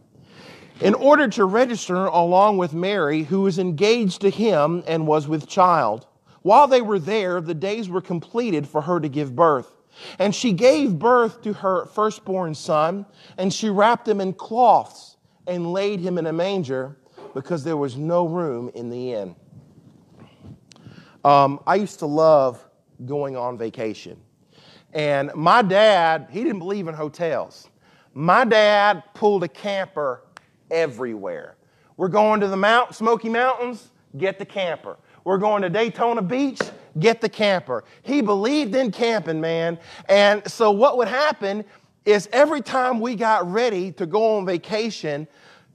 [0.81, 5.49] In order to register along with Mary, who was engaged to him and was with
[5.49, 6.07] child.
[6.43, 9.73] While they were there, the days were completed for her to give birth.
[10.19, 13.07] And she gave birth to her firstborn son,
[13.39, 16.99] and she wrapped him in cloths and laid him in a manger
[17.33, 19.35] because there was no room in the inn.
[21.25, 22.63] Um, I used to love
[23.07, 24.21] going on vacation.
[24.93, 27.69] And my dad, he didn't believe in hotels.
[28.13, 30.23] My dad pulled a camper
[30.71, 31.57] everywhere.
[31.97, 34.97] We're going to the Mount, Smoky Mountains, get the camper.
[35.25, 36.61] We're going to Daytona Beach,
[36.99, 37.85] get the camper.
[38.03, 39.79] He believed in camping, man.
[40.09, 41.65] And so what would happen
[42.05, 45.27] is every time we got ready to go on vacation,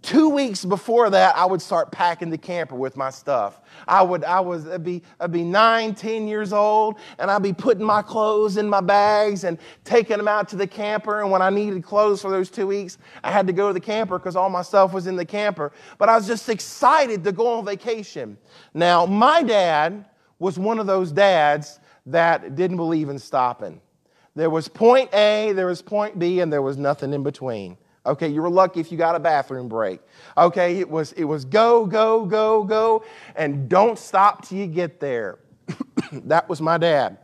[0.02, 3.62] Two weeks before that, I would start packing the camper with my stuff.
[3.88, 7.54] I would, I was, I'd be, I'd be nine, ten years old, and I'd be
[7.54, 11.22] putting my clothes in my bags and taking them out to the camper.
[11.22, 13.80] And when I needed clothes for those two weeks, I had to go to the
[13.80, 15.72] camper because all my stuff was in the camper.
[16.00, 18.40] But I was just excited to go on vacation.
[18.74, 20.06] Now, my dad
[20.40, 23.80] was one of those dads that didn't believe in stopping.
[24.36, 27.78] There was point A, there was point B, and there was nothing in between.
[28.06, 30.02] Okay, you were lucky if you got a bathroom break.
[30.38, 33.04] Okay, it was it was go go go go
[33.36, 35.40] and don't stop till you get there.
[36.12, 37.18] that was my dad.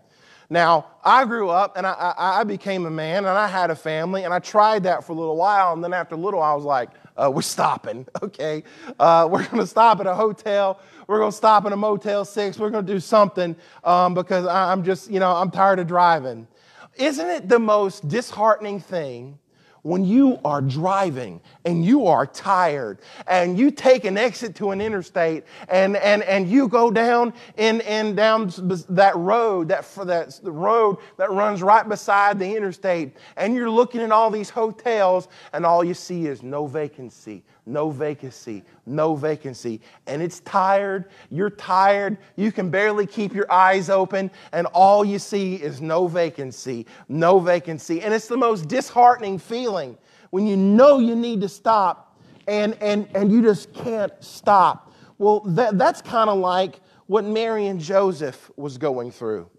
[0.49, 3.75] Now, I grew up and I, I, I, became a man and I had a
[3.75, 5.73] family and I tried that for a little while.
[5.73, 8.63] And then after a little, I was like, uh, we're stopping, okay?
[8.97, 10.79] Uh, we're to stop at a hotel.
[11.07, 12.59] We're to stop in a Motel 6.
[12.59, 16.47] We're to do something um, because I'm just, you know, I'm tired of driving.
[16.95, 19.39] Isn't it the most disheartening thing
[19.87, 24.81] when you are driving and you are tired and you take an exit to an
[24.81, 28.51] interstate and, and, and you go down in, in down
[28.89, 34.11] that road, that, that road that runs right beside the interstate, and you're looking at
[34.11, 39.81] all these hotels and all you see is no vacancy, no vacancy, no vacancy.
[40.07, 45.19] And it's tired, you're tired, you can barely keep your eyes open, and all you
[45.19, 48.01] see is no vacancy, no vacancy.
[48.01, 49.97] And it's the most disheartening feeling
[50.29, 54.93] when you know you need to stop and, and, and you just can't stop.
[55.17, 59.49] Well, that, that's kind of like what Mary and Joseph was going through.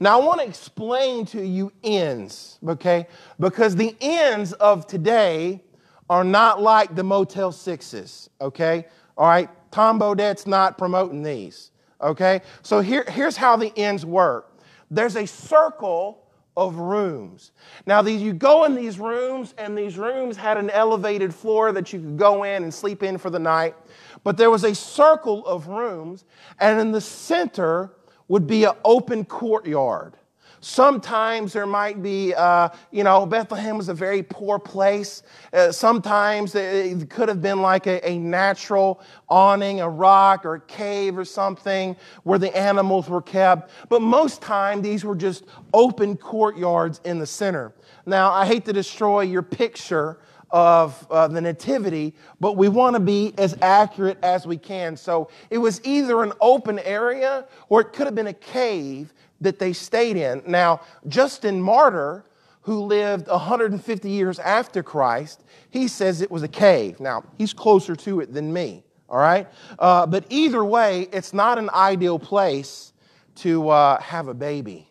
[0.00, 3.06] Now, I want to explain to you ends, okay?
[3.38, 5.62] Because the ends of today
[6.10, 8.86] are not like the Motel Sixes, okay?
[9.16, 12.42] All right, Tom Bodett's not promoting these, okay?
[12.62, 14.48] So here, here's how the ends work
[14.90, 16.22] there's a circle
[16.56, 17.52] of rooms.
[17.86, 21.92] Now, these, you go in these rooms, and these rooms had an elevated floor that
[21.92, 23.74] you could go in and sleep in for the night.
[24.22, 26.24] But there was a circle of rooms,
[26.60, 27.92] and in the center
[28.28, 30.18] would be an open courtyard.
[30.64, 35.24] Sometimes there might be, uh, you know, Bethlehem was a very poor place.
[35.52, 40.60] Uh, sometimes it could have been like a, a, natural awning, a rock or a
[40.60, 43.72] cave or something where the animals were kept.
[43.88, 47.74] But most time these were just open courtyards in the center.
[48.06, 50.20] Now, I hate to destroy your picture
[50.52, 54.96] of uh, the nativity, but we want to be as accurate as we can.
[54.96, 59.58] So it was either an open area or it could have been a cave that
[59.58, 60.42] they stayed in.
[60.46, 62.24] Now, Justin Martyr,
[62.62, 67.00] who lived 150 years after Christ, he says it was a cave.
[67.00, 69.48] Now, he's closer to it than me, all right?
[69.78, 72.92] Uh, but either way, it's not an ideal place
[73.36, 74.88] to uh, have a baby.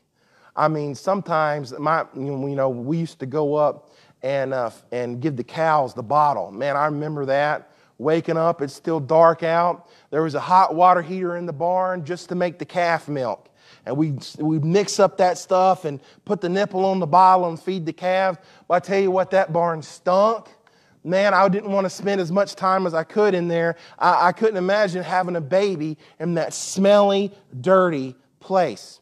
[0.56, 3.90] I mean, sometimes my, you know, we used to go up
[4.22, 6.52] and, uh, and give the cows the bottle.
[6.52, 7.70] Man, I remember that.
[7.98, 9.88] Waking up, it's still dark out.
[10.10, 13.51] There was a hot water heater in the barn just to make the calf milk
[13.86, 17.60] and we we mix up that stuff and put the nipple on the bottle and
[17.60, 18.38] feed the calves.
[18.68, 20.48] But I tell you what, that barn stunk.
[21.04, 23.76] Man, I didn't want to spend as much time as I could in there.
[23.98, 29.00] I, I couldn't imagine having a baby in that smelly, dirty place.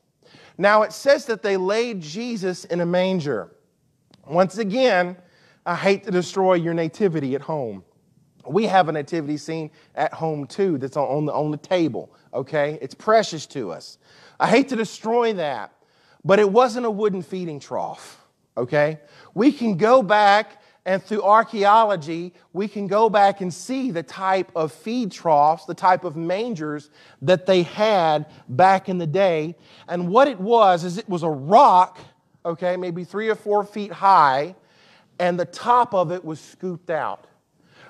[0.58, 3.52] Now it says that they laid Jesus in a manger.
[4.26, 5.18] Once again,
[5.66, 7.84] I hate to destroy your nativity at home.
[8.50, 12.78] We have a nativity scene at home too that's on the, on the table, okay?
[12.82, 13.98] It's precious to us.
[14.40, 15.74] I hate to destroy that,
[16.24, 18.26] but it wasn't a wooden feeding trough,
[18.58, 19.00] okay?
[19.34, 24.52] We can go back and through archaeology, we can go back and see the type
[24.56, 26.90] of feed troughs, the type of mangers
[27.22, 29.56] that they had back in the day.
[29.88, 32.00] And what it was is it was a rock,
[32.44, 34.56] okay, maybe three or four feet high,
[35.20, 37.28] and the top of it was scooped out.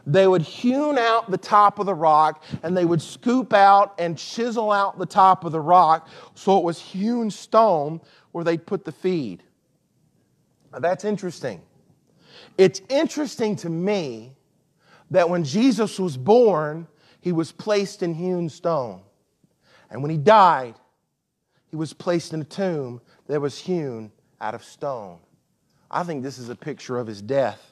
[0.09, 4.17] They would hewn out the top of the rock and they would scoop out and
[4.17, 8.01] chisel out the top of the rock so it was hewn stone
[8.31, 9.43] where they'd put the feed.
[10.73, 11.61] Now, that's interesting.
[12.57, 14.33] It's interesting to me
[15.11, 16.87] that when Jesus was born,
[17.21, 19.01] he was placed in hewn stone.
[19.91, 20.73] And when he died,
[21.67, 25.19] he was placed in a tomb that was hewn out of stone.
[25.91, 27.68] I think this is a picture of his death.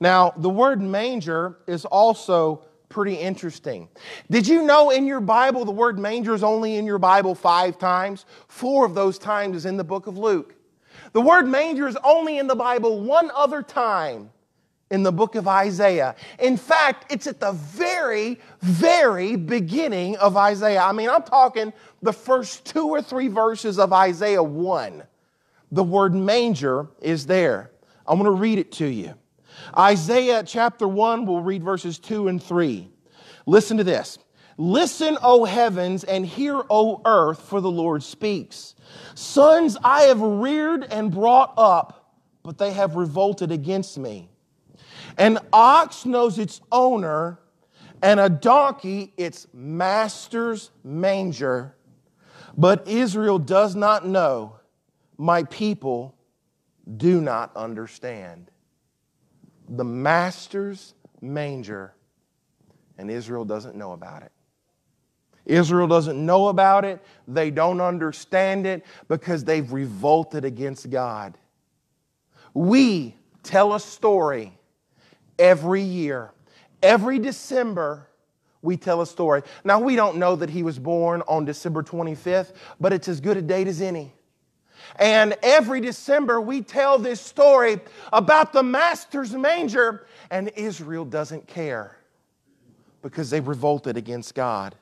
[0.00, 3.88] Now, the word manger is also pretty interesting.
[4.30, 7.78] Did you know in your Bible the word manger is only in your Bible five
[7.78, 8.26] times?
[8.48, 10.54] Four of those times is in the book of Luke.
[11.12, 14.30] The word manger is only in the Bible one other time
[14.90, 16.14] in the book of Isaiah.
[16.38, 20.82] In fact, it's at the very, very beginning of Isaiah.
[20.82, 21.72] I mean, I'm talking
[22.02, 25.02] the first two or three verses of Isaiah 1.
[25.72, 27.70] The word manger is there.
[28.06, 29.14] I'm going to read it to you.
[29.76, 32.88] Isaiah chapter 1, we'll read verses 2 and 3.
[33.46, 34.18] Listen to this.
[34.58, 38.74] Listen, O heavens, and hear, O earth, for the Lord speaks.
[39.14, 44.28] Sons I have reared and brought up, but they have revolted against me.
[45.16, 47.38] An ox knows its owner,
[48.02, 51.74] and a donkey its master's manger.
[52.56, 54.56] But Israel does not know,
[55.16, 56.14] my people
[56.96, 58.51] do not understand
[59.76, 61.94] the master's manger,
[62.98, 64.32] and Israel doesn't know about it.
[65.44, 71.36] Israel doesn't know about it, they don't understand it because they've revolted against God.
[72.54, 74.56] We tell a story
[75.38, 76.32] every year.
[76.82, 78.08] Every December,
[78.60, 79.42] we tell a story.
[79.64, 83.36] Now, we don't know that he was born on December 25th, but it's as good
[83.36, 84.14] a date as any.
[84.96, 87.80] And every December, we tell this story
[88.12, 91.96] about the Master's manger, and Israel doesn't care
[93.02, 94.74] because they revolted against God.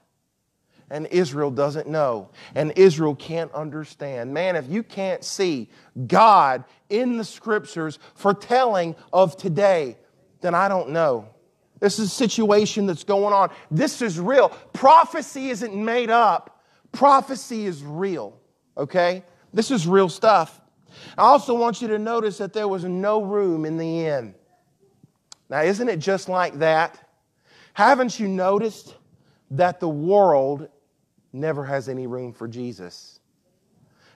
[0.92, 4.34] And Israel doesn't know, and Israel can't understand.
[4.34, 5.68] Man, if you can't see
[6.08, 9.96] God in the scriptures foretelling of today,
[10.40, 11.28] then I don't know.
[11.78, 13.50] This is a situation that's going on.
[13.70, 14.48] This is real.
[14.72, 18.36] Prophecy isn't made up, prophecy is real,
[18.76, 19.22] okay?
[19.52, 20.60] This is real stuff.
[21.16, 24.34] I also want you to notice that there was no room in the inn.
[25.48, 26.98] Now, isn't it just like that?
[27.72, 28.94] Haven't you noticed
[29.52, 30.68] that the world
[31.32, 33.20] never has any room for Jesus?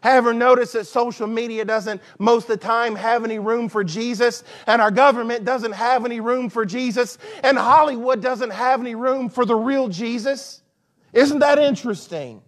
[0.01, 3.83] Have you noticed that social media doesn't most of the time have any room for
[3.83, 8.95] Jesus, and our government doesn't have any room for Jesus, and Hollywood doesn't have any
[8.95, 10.61] room for the real Jesus?
[11.15, 12.43] Isn't that interesting?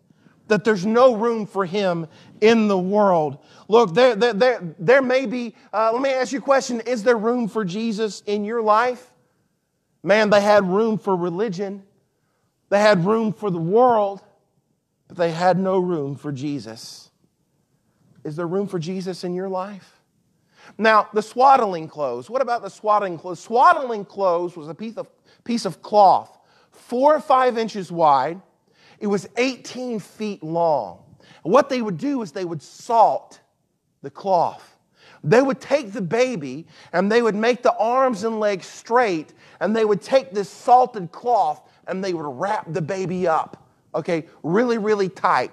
[0.49, 2.07] That there's no room for him
[2.41, 3.39] in the world.
[3.69, 7.03] Look, there, there, there, there may be, uh, let me ask you a question Is
[7.03, 9.13] there room for Jesus in your life?
[10.03, 11.83] Man, they had room for religion,
[12.69, 14.23] they had room for the world,
[15.09, 17.11] but they had no room for Jesus.
[18.25, 20.01] Is there room for Jesus in your life?
[20.79, 22.29] Now, the swaddling clothes.
[22.29, 23.39] What about the swaddling clothes?
[23.39, 25.09] Swaddling clothes was a piece of,
[25.45, 26.37] piece of cloth,
[26.73, 28.41] four or five inches wide
[28.99, 31.03] it was 18 feet long.
[31.43, 33.41] What they would do is they would salt
[34.03, 34.77] the cloth.
[35.23, 39.75] They would take the baby and they would make the arms and legs straight, and
[39.75, 44.79] they would take this salted cloth and they would wrap the baby up, okay, really,
[44.79, 45.53] really tight.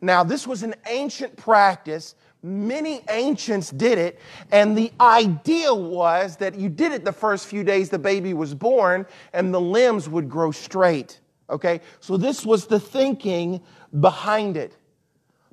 [0.00, 2.16] Now, this was an ancient practice.
[2.42, 4.18] Many ancients did it,
[4.50, 8.52] and the idea was that you did it the first few days the baby was
[8.52, 11.20] born, and the limbs would grow straight.
[11.50, 11.80] Okay?
[12.00, 13.62] So this was the thinking
[13.98, 14.76] behind it.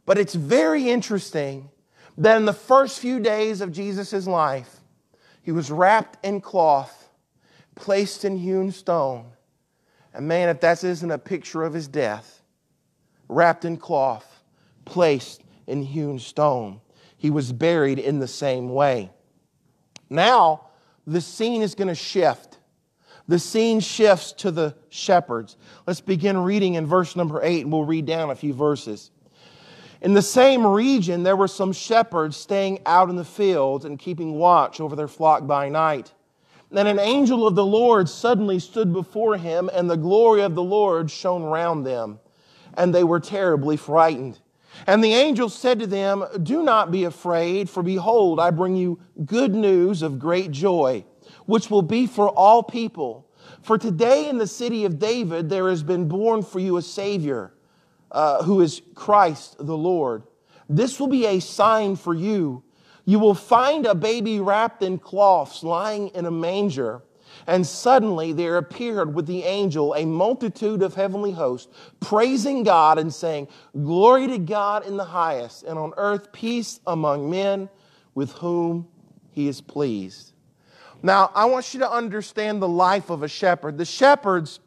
[0.05, 1.69] But it's very interesting
[2.17, 4.77] that in the first few days of Jesus' life,
[5.41, 7.09] he was wrapped in cloth,
[7.75, 9.25] placed in hewn stone.
[10.13, 12.41] And man, if that isn't a picture of his death,
[13.27, 14.43] wrapped in cloth,
[14.85, 16.81] placed in hewn stone,
[17.15, 19.11] he was buried in the same way.
[20.09, 20.69] Now,
[21.05, 22.48] the scene is going to shift
[23.29, 25.55] the scene shifts to the shepherds.
[25.85, 29.11] Let's begin reading in verse number eight, and we'll read down a few verses.
[30.01, 34.33] In the same region, there were some shepherds staying out in the fields and keeping
[34.33, 36.11] watch over their flock by night.
[36.71, 40.63] Then an angel of the Lord suddenly stood before him, and the glory of the
[40.63, 42.19] Lord shone round them,
[42.73, 44.39] and they were terribly frightened.
[44.87, 48.99] And the angel said to them, Do not be afraid, for behold, I bring you
[49.23, 51.05] good news of great joy
[51.49, 53.27] which will be for all people.
[53.63, 57.53] For today in the city of David there has been born for you a Savior,
[58.11, 60.21] uh, who is Christ the Lord.
[60.69, 62.63] This will be a sign for you.
[63.03, 67.01] you will find a baby wrapped in cloths lying in a manger.
[67.47, 73.11] And suddenly there appeared with the angel a multitude of heavenly hosts, praising God and
[73.11, 77.69] saying, Glory to God in the highest, and on earth peace among men
[78.13, 78.87] with whom
[79.31, 80.28] he is pleased.
[81.01, 83.77] Now, I want you to understand the life of a shepherd.
[83.77, 84.59] The shepherds,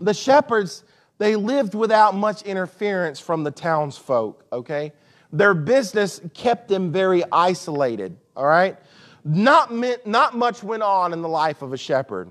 [0.00, 0.84] the shepherds,
[1.18, 4.92] they lived without much interference from the townsfolk, okay?
[5.32, 8.78] Their business kept them very isolated, all right?
[9.24, 12.30] Not, meant, not much went on in the life of a shepherd.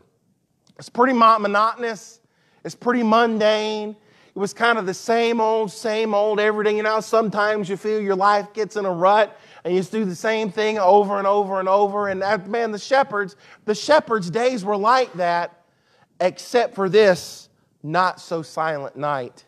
[0.79, 2.21] It's pretty monotonous,
[2.63, 3.95] it's pretty mundane.
[4.35, 6.77] It was kind of the same old, same old everything.
[6.77, 9.35] You know, sometimes you feel your life gets in a rut
[9.67, 12.07] and you just do the same thing over and over and over.
[12.07, 15.65] And that, man, the shepherds, the shepherds' days were like that,
[16.21, 17.49] except for this
[17.83, 19.43] not so silent night.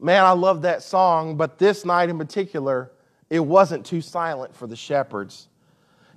[0.00, 2.90] Man, I love that song, but this night in particular,
[3.30, 5.46] it wasn't too silent for the shepherds.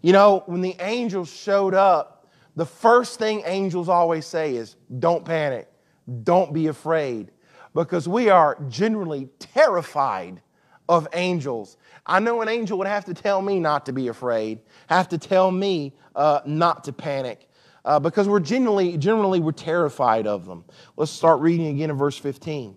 [0.02, 2.26] You know, when the angels showed up,
[2.56, 5.72] the first thing angels always say is, Don't panic,
[6.24, 7.30] don't be afraid,
[7.76, 10.42] because we are generally terrified
[10.90, 11.78] of angels.
[12.06, 15.18] I know an angel would have to tell me not to be afraid, have to
[15.18, 17.48] tell me uh, not to panic.
[17.86, 20.66] Uh, because we're generally, generally we're terrified of them.
[20.98, 22.76] Let's start reading again in verse 15.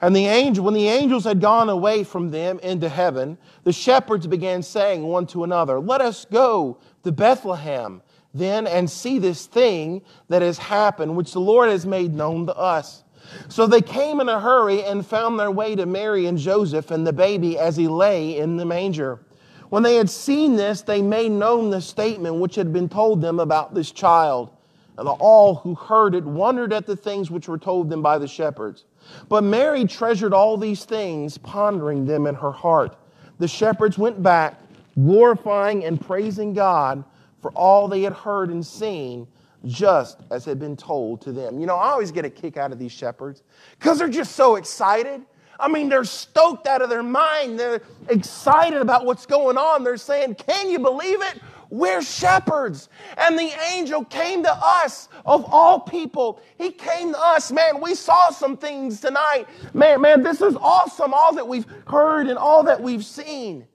[0.00, 4.26] And the angel, when the angels had gone away from them into heaven, the shepherds
[4.26, 8.02] began saying one to another, Let us go to Bethlehem
[8.34, 12.56] then and see this thing that has happened, which the Lord has made known to
[12.56, 13.01] us.
[13.48, 17.06] So they came in a hurry and found their way to Mary and Joseph and
[17.06, 19.20] the baby as he lay in the manger.
[19.68, 23.40] When they had seen this, they made known the statement which had been told them
[23.40, 24.50] about this child.
[24.98, 28.28] And all who heard it wondered at the things which were told them by the
[28.28, 28.84] shepherds.
[29.28, 32.96] But Mary treasured all these things, pondering them in her heart.
[33.38, 34.60] The shepherds went back,
[34.94, 37.02] glorifying and praising God
[37.40, 39.26] for all they had heard and seen,
[39.64, 41.58] just as had been told to them.
[41.58, 43.42] You know, I always get a kick out of these shepherds
[43.78, 45.22] because they're just so excited.
[45.60, 47.58] I mean, they're stoked out of their mind.
[47.58, 49.84] They're excited about what's going on.
[49.84, 51.40] They're saying, Can you believe it?
[51.70, 52.90] We're shepherds.
[53.16, 56.42] And the angel came to us of all people.
[56.58, 57.50] He came to us.
[57.50, 59.46] Man, we saw some things tonight.
[59.72, 61.14] Man, man, this is awesome.
[61.14, 63.66] All that we've heard and all that we've seen.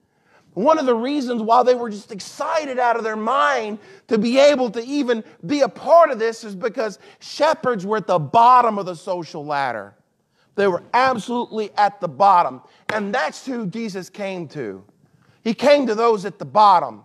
[0.54, 3.78] One of the reasons why they were just excited out of their mind
[4.08, 8.06] to be able to even be a part of this is because shepherds were at
[8.06, 9.94] the bottom of the social ladder.
[10.56, 12.62] They were absolutely at the bottom.
[12.92, 14.82] And that's who Jesus came to.
[15.44, 17.04] He came to those at the bottom.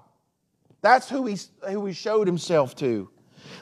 [0.82, 1.38] That's who he,
[1.70, 3.10] who he showed himself to.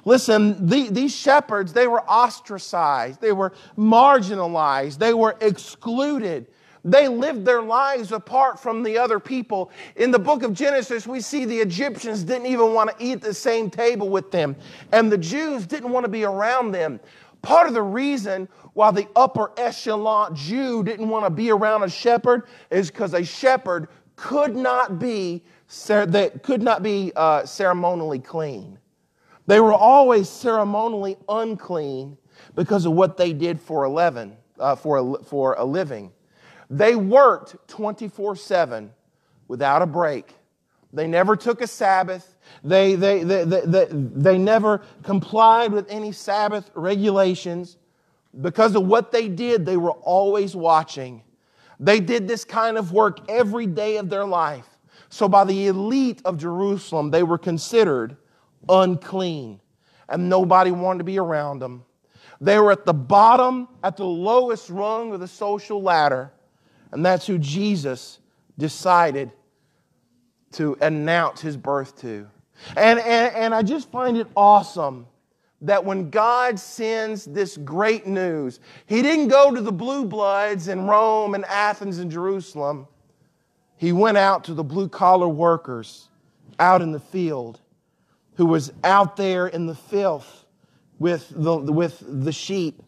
[0.05, 6.47] Listen, the, these shepherds, they were ostracized, they were marginalized, they were excluded.
[6.83, 9.71] They lived their lives apart from the other people.
[9.95, 13.33] In the book of Genesis, we see the Egyptians didn't even want to eat the
[13.33, 14.55] same table with them,
[14.91, 16.99] and the Jews didn't want to be around them.
[17.41, 21.89] Part of the reason why the upper echelon Jew didn't want to be around a
[21.89, 25.43] shepherd is because a shepherd could not be
[25.87, 28.77] that could not be uh, ceremonially clean.
[29.47, 32.17] They were always ceremonially unclean
[32.55, 36.11] because of what they did for 11, uh, for, a, for a living.
[36.71, 38.93] They worked 24 7
[39.49, 40.33] without a break.
[40.93, 42.37] They never took a Sabbath.
[42.63, 47.77] They, they, they, they, they, they never complied with any Sabbath regulations.
[48.39, 51.23] Because of what they did, they were always watching.
[51.77, 54.67] They did this kind of work every day of their life.
[55.09, 58.15] So, by the elite of Jerusalem, they were considered
[58.69, 59.59] unclean,
[60.07, 61.83] and nobody wanted to be around them.
[62.39, 66.31] They were at the bottom, at the lowest rung of the social ladder,
[66.91, 68.19] and that's who Jesus
[68.57, 69.31] decided
[70.53, 72.27] to announce his birth to.
[72.75, 75.07] And, and, and I just find it awesome
[75.61, 80.87] that when God sends this great news, He didn't go to the blue bloods in
[80.87, 82.87] Rome and Athens and Jerusalem.
[83.77, 86.09] He went out to the blue collar workers
[86.59, 87.59] out in the field
[88.35, 90.45] who was out there in the filth
[90.99, 92.81] with the, with the sheep.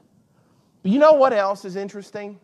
[0.82, 2.40] But you know what else is interesting?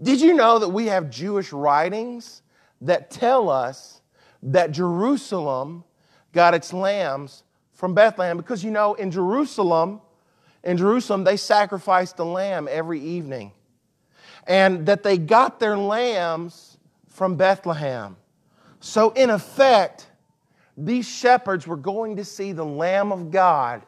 [0.00, 2.42] Did you know that we have Jewish writings
[2.80, 4.00] that tell us
[4.42, 5.84] that Jerusalem
[6.32, 8.36] got its lambs from Bethlehem?
[8.36, 10.00] Because you know, in Jerusalem,
[10.64, 13.52] in Jerusalem, they sacrificed a lamb every evening.
[14.46, 16.78] And that they got their lambs
[17.08, 18.16] from Bethlehem.
[18.80, 20.08] So, in effect,
[20.76, 23.82] these shepherds were going to see the Lamb of God,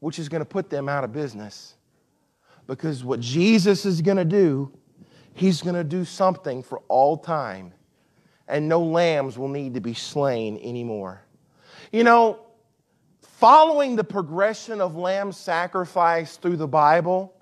[0.00, 1.74] which is going to put them out of business.
[2.66, 4.72] Because what Jesus is going to do,
[5.34, 7.72] he's going to do something for all time.
[8.46, 11.22] and no lambs will need to be slain anymore.
[11.90, 12.40] You know,
[13.22, 17.32] following the progression of lamb sacrifice through the Bible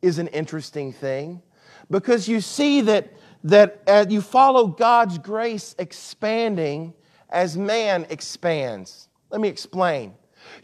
[0.00, 1.42] is an interesting thing
[1.90, 3.12] because you see that,
[3.44, 6.94] that as you follow God's grace expanding
[7.28, 9.08] as man expands.
[9.30, 10.14] Let me explain.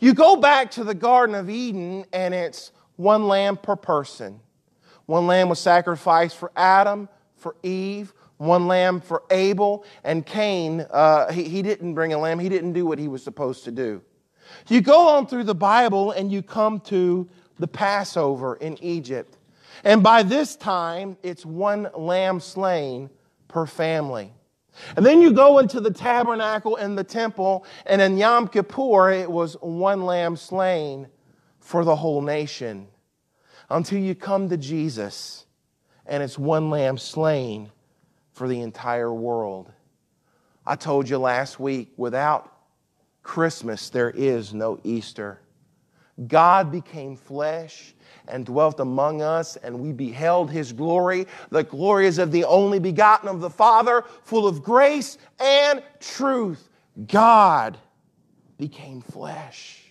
[0.00, 4.40] You go back to the Garden of Eden, and it's one lamb per person.
[5.12, 7.06] One lamb was sacrificed for Adam,
[7.36, 12.38] for Eve, one lamb for Abel, and Cain, uh, he, he didn't bring a lamb.
[12.38, 14.00] He didn't do what he was supposed to do.
[14.68, 19.36] You go on through the Bible and you come to the Passover in Egypt.
[19.84, 23.10] And by this time, it's one lamb slain
[23.48, 24.32] per family.
[24.96, 29.30] And then you go into the tabernacle and the temple, and in Yom Kippur, it
[29.30, 31.06] was one lamb slain
[31.60, 32.88] for the whole nation.
[33.72, 35.46] Until you come to Jesus,
[36.04, 37.70] and it's one lamb slain
[38.32, 39.72] for the entire world.
[40.66, 42.52] I told you last week without
[43.22, 45.40] Christmas, there is no Easter.
[46.26, 47.94] God became flesh
[48.28, 51.26] and dwelt among us, and we beheld his glory.
[51.48, 56.68] The glory is of the only begotten of the Father, full of grace and truth.
[57.06, 57.78] God
[58.58, 59.81] became flesh.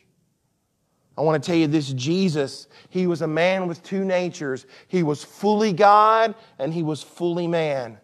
[1.22, 4.66] I want to tell you this Jesus, he was a man with two natures.
[4.88, 8.00] He was fully God and he was fully man.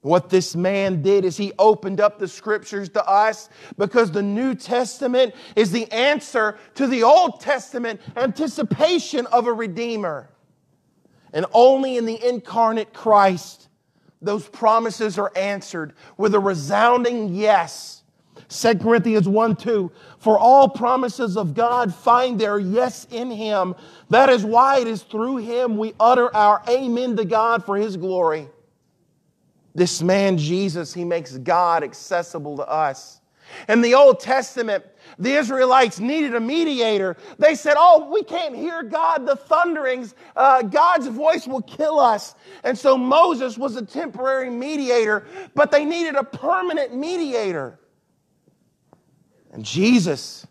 [0.00, 4.56] What this man did is he opened up the scriptures to us because the New
[4.56, 10.28] Testament is the answer to the Old Testament anticipation of a Redeemer.
[11.32, 13.68] And only in the incarnate Christ,
[14.20, 18.01] those promises are answered with a resounding yes.
[18.48, 19.90] 2 Corinthians 1 2.
[20.18, 23.74] For all promises of God find their yes in Him.
[24.10, 27.96] That is why it is through Him we utter our amen to God for His
[27.96, 28.48] glory.
[29.74, 33.20] This man, Jesus, he makes God accessible to us.
[33.68, 34.84] In the Old Testament,
[35.18, 37.16] the Israelites needed a mediator.
[37.38, 40.14] They said, Oh, we can't hear God, the thunderings.
[40.36, 42.34] Uh, God's voice will kill us.
[42.64, 47.78] And so Moses was a temporary mediator, but they needed a permanent mediator.
[49.52, 50.46] And Jesus,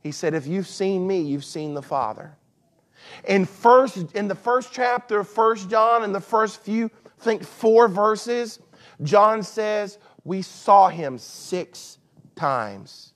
[0.00, 2.36] he said, If you've seen me, you've seen the Father.
[3.26, 7.88] In, first, in the first chapter of First John, in the first few think four
[7.88, 8.58] verses,
[9.02, 11.98] John says, We saw him six
[12.36, 13.12] times.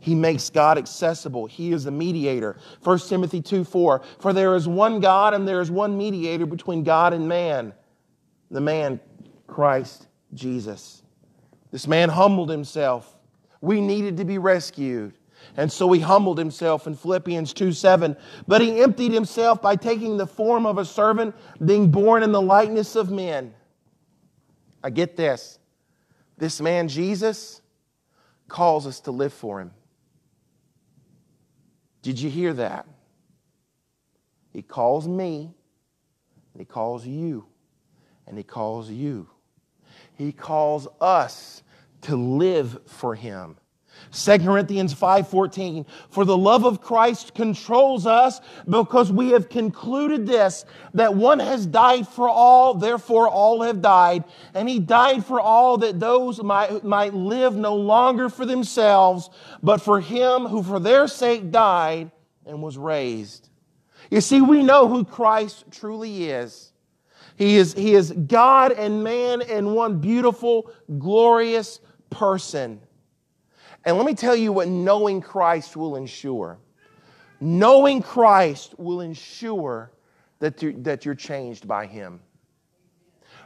[0.00, 1.46] He makes God accessible.
[1.46, 2.58] He is the mediator.
[2.82, 4.02] 1 Timothy 2 4.
[4.18, 7.72] For there is one God and there is one mediator between God and man,
[8.50, 9.00] the man,
[9.46, 11.02] Christ Jesus.
[11.70, 13.13] This man humbled himself.
[13.64, 15.14] We needed to be rescued.
[15.56, 18.16] And so he humbled himself in Philippians 2 7.
[18.46, 21.34] But he emptied himself by taking the form of a servant,
[21.64, 23.54] being born in the likeness of men.
[24.82, 25.58] I get this.
[26.36, 27.62] This man, Jesus,
[28.48, 29.70] calls us to live for him.
[32.02, 32.86] Did you hear that?
[34.52, 35.54] He calls me,
[36.52, 37.46] and he calls you,
[38.26, 39.28] and he calls you.
[40.16, 41.62] He calls us
[42.04, 43.56] to live for him.
[44.12, 50.64] 2 Corinthians 5:14 For the love of Christ controls us because we have concluded this
[50.94, 54.24] that one has died for all therefore all have died
[54.54, 59.30] and he died for all that those might, might live no longer for themselves
[59.62, 62.10] but for him who for their sake died
[62.46, 63.48] and was raised.
[64.10, 66.72] You see we know who Christ truly is.
[67.36, 71.80] He is, he is God and man in one beautiful, glorious
[72.14, 72.80] person.
[73.84, 76.58] And let me tell you what knowing Christ will ensure.
[77.40, 79.90] Knowing Christ will ensure
[80.38, 82.20] that you're, that you're changed by Him.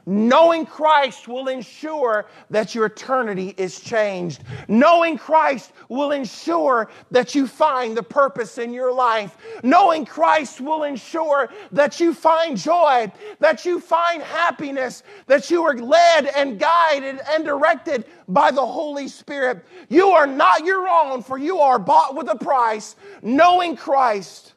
[0.09, 4.43] Knowing Christ will ensure that your eternity is changed.
[4.67, 9.37] Knowing Christ will ensure that you find the purpose in your life.
[9.63, 15.75] Knowing Christ will ensure that you find joy, that you find happiness, that you are
[15.75, 19.67] led and guided and directed by the Holy Spirit.
[19.91, 22.97] You are not your own, for you are bought with a price.
[23.21, 24.55] Knowing Christ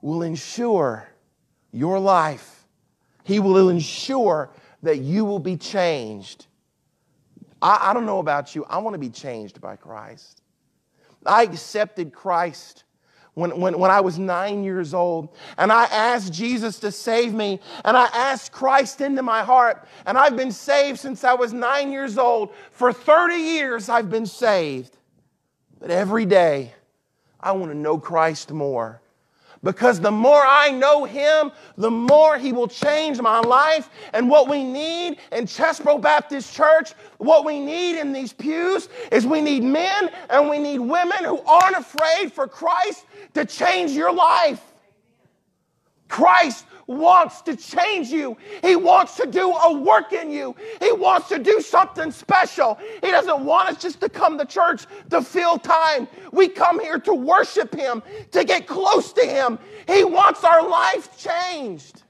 [0.00, 1.08] will ensure
[1.72, 2.55] your life
[3.26, 4.50] he will ensure
[4.84, 6.46] that you will be changed.
[7.60, 10.42] I, I don't know about you, I want to be changed by Christ.
[11.26, 12.84] I accepted Christ
[13.34, 15.34] when, when, when I was nine years old.
[15.58, 17.58] And I asked Jesus to save me.
[17.84, 19.88] And I asked Christ into my heart.
[20.06, 22.54] And I've been saved since I was nine years old.
[22.70, 24.96] For 30 years, I've been saved.
[25.80, 26.74] But every day,
[27.40, 29.02] I want to know Christ more
[29.66, 33.90] Because the more I know him, the more he will change my life.
[34.12, 39.26] And what we need in Chesbro Baptist Church, what we need in these pews, is
[39.26, 44.14] we need men and we need women who aren't afraid for Christ to change your
[44.14, 44.62] life.
[46.06, 48.36] Christ wants to change you.
[48.62, 50.54] He wants to do a work in you.
[50.80, 52.78] He wants to do something special.
[53.02, 56.08] He doesn't want us just to come to church to fill time.
[56.32, 59.58] We come here to worship Him, to get close to Him.
[59.86, 62.02] He wants our life changed.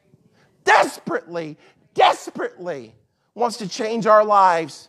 [0.65, 1.57] Desperately,
[1.95, 2.95] desperately
[3.35, 4.89] wants to change our lives.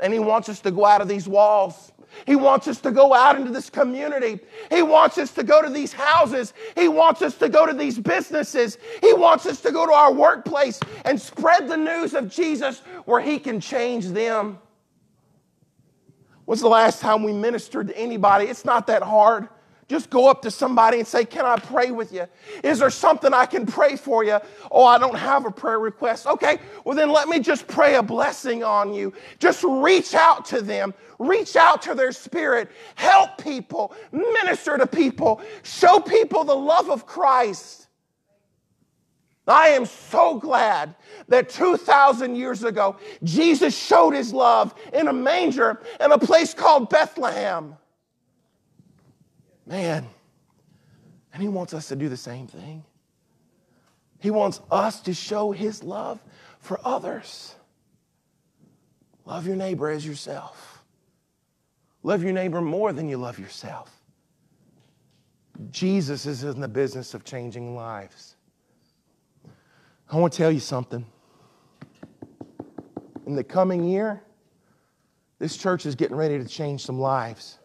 [0.00, 1.92] And He wants us to go out of these walls
[2.26, 4.40] he wants us to go out into this community.
[4.70, 6.52] He wants us to go to these houses.
[6.76, 8.78] He wants us to go to these businesses.
[9.00, 13.20] He wants us to go to our workplace and spread the news of Jesus where
[13.20, 14.58] He can change them.
[16.44, 18.46] When's the last time we ministered to anybody?
[18.46, 19.48] It's not that hard.
[19.88, 22.26] Just go up to somebody and say, Can I pray with you?
[22.62, 24.38] Is there something I can pray for you?
[24.70, 26.26] Oh, I don't have a prayer request.
[26.26, 29.14] Okay, well, then let me just pray a blessing on you.
[29.38, 35.40] Just reach out to them, reach out to their spirit, help people, minister to people,
[35.62, 37.86] show people the love of Christ.
[39.46, 40.94] I am so glad
[41.28, 46.90] that 2,000 years ago, Jesus showed his love in a manger in a place called
[46.90, 47.74] Bethlehem.
[49.68, 50.08] Man,
[51.32, 52.82] and He wants us to do the same thing.
[54.18, 56.18] He wants us to show His love
[56.58, 57.54] for others.
[59.26, 60.82] Love your neighbor as yourself.
[62.02, 63.94] Love your neighbor more than you love yourself.
[65.70, 68.36] Jesus is in the business of changing lives.
[70.10, 71.04] I want to tell you something.
[73.26, 74.22] In the coming year,
[75.38, 77.58] this church is getting ready to change some lives.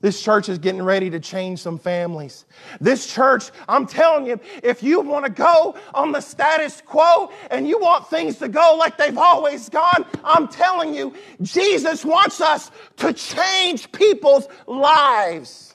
[0.00, 2.46] This church is getting ready to change some families.
[2.80, 7.68] This church, I'm telling you, if you want to go on the status quo and
[7.68, 12.70] you want things to go like they've always gone, I'm telling you, Jesus wants us
[12.96, 15.74] to change people's lives.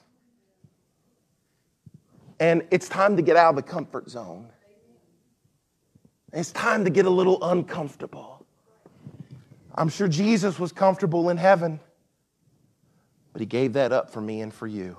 [2.40, 4.48] And it's time to get out of the comfort zone.
[6.34, 8.44] It's time to get a little uncomfortable.
[9.76, 11.80] I'm sure Jesus was comfortable in heaven.
[13.36, 14.96] But he gave that up for me and for you.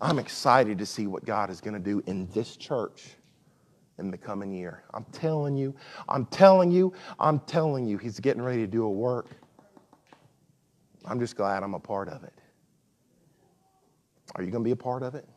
[0.00, 3.08] I'm excited to see what God is going to do in this church
[3.98, 4.84] in the coming year.
[4.94, 5.74] I'm telling you,
[6.08, 9.30] I'm telling you, I'm telling you, He's getting ready to do a work.
[11.04, 12.38] I'm just glad I'm a part of it.
[14.36, 15.28] Are you going to be a part of it?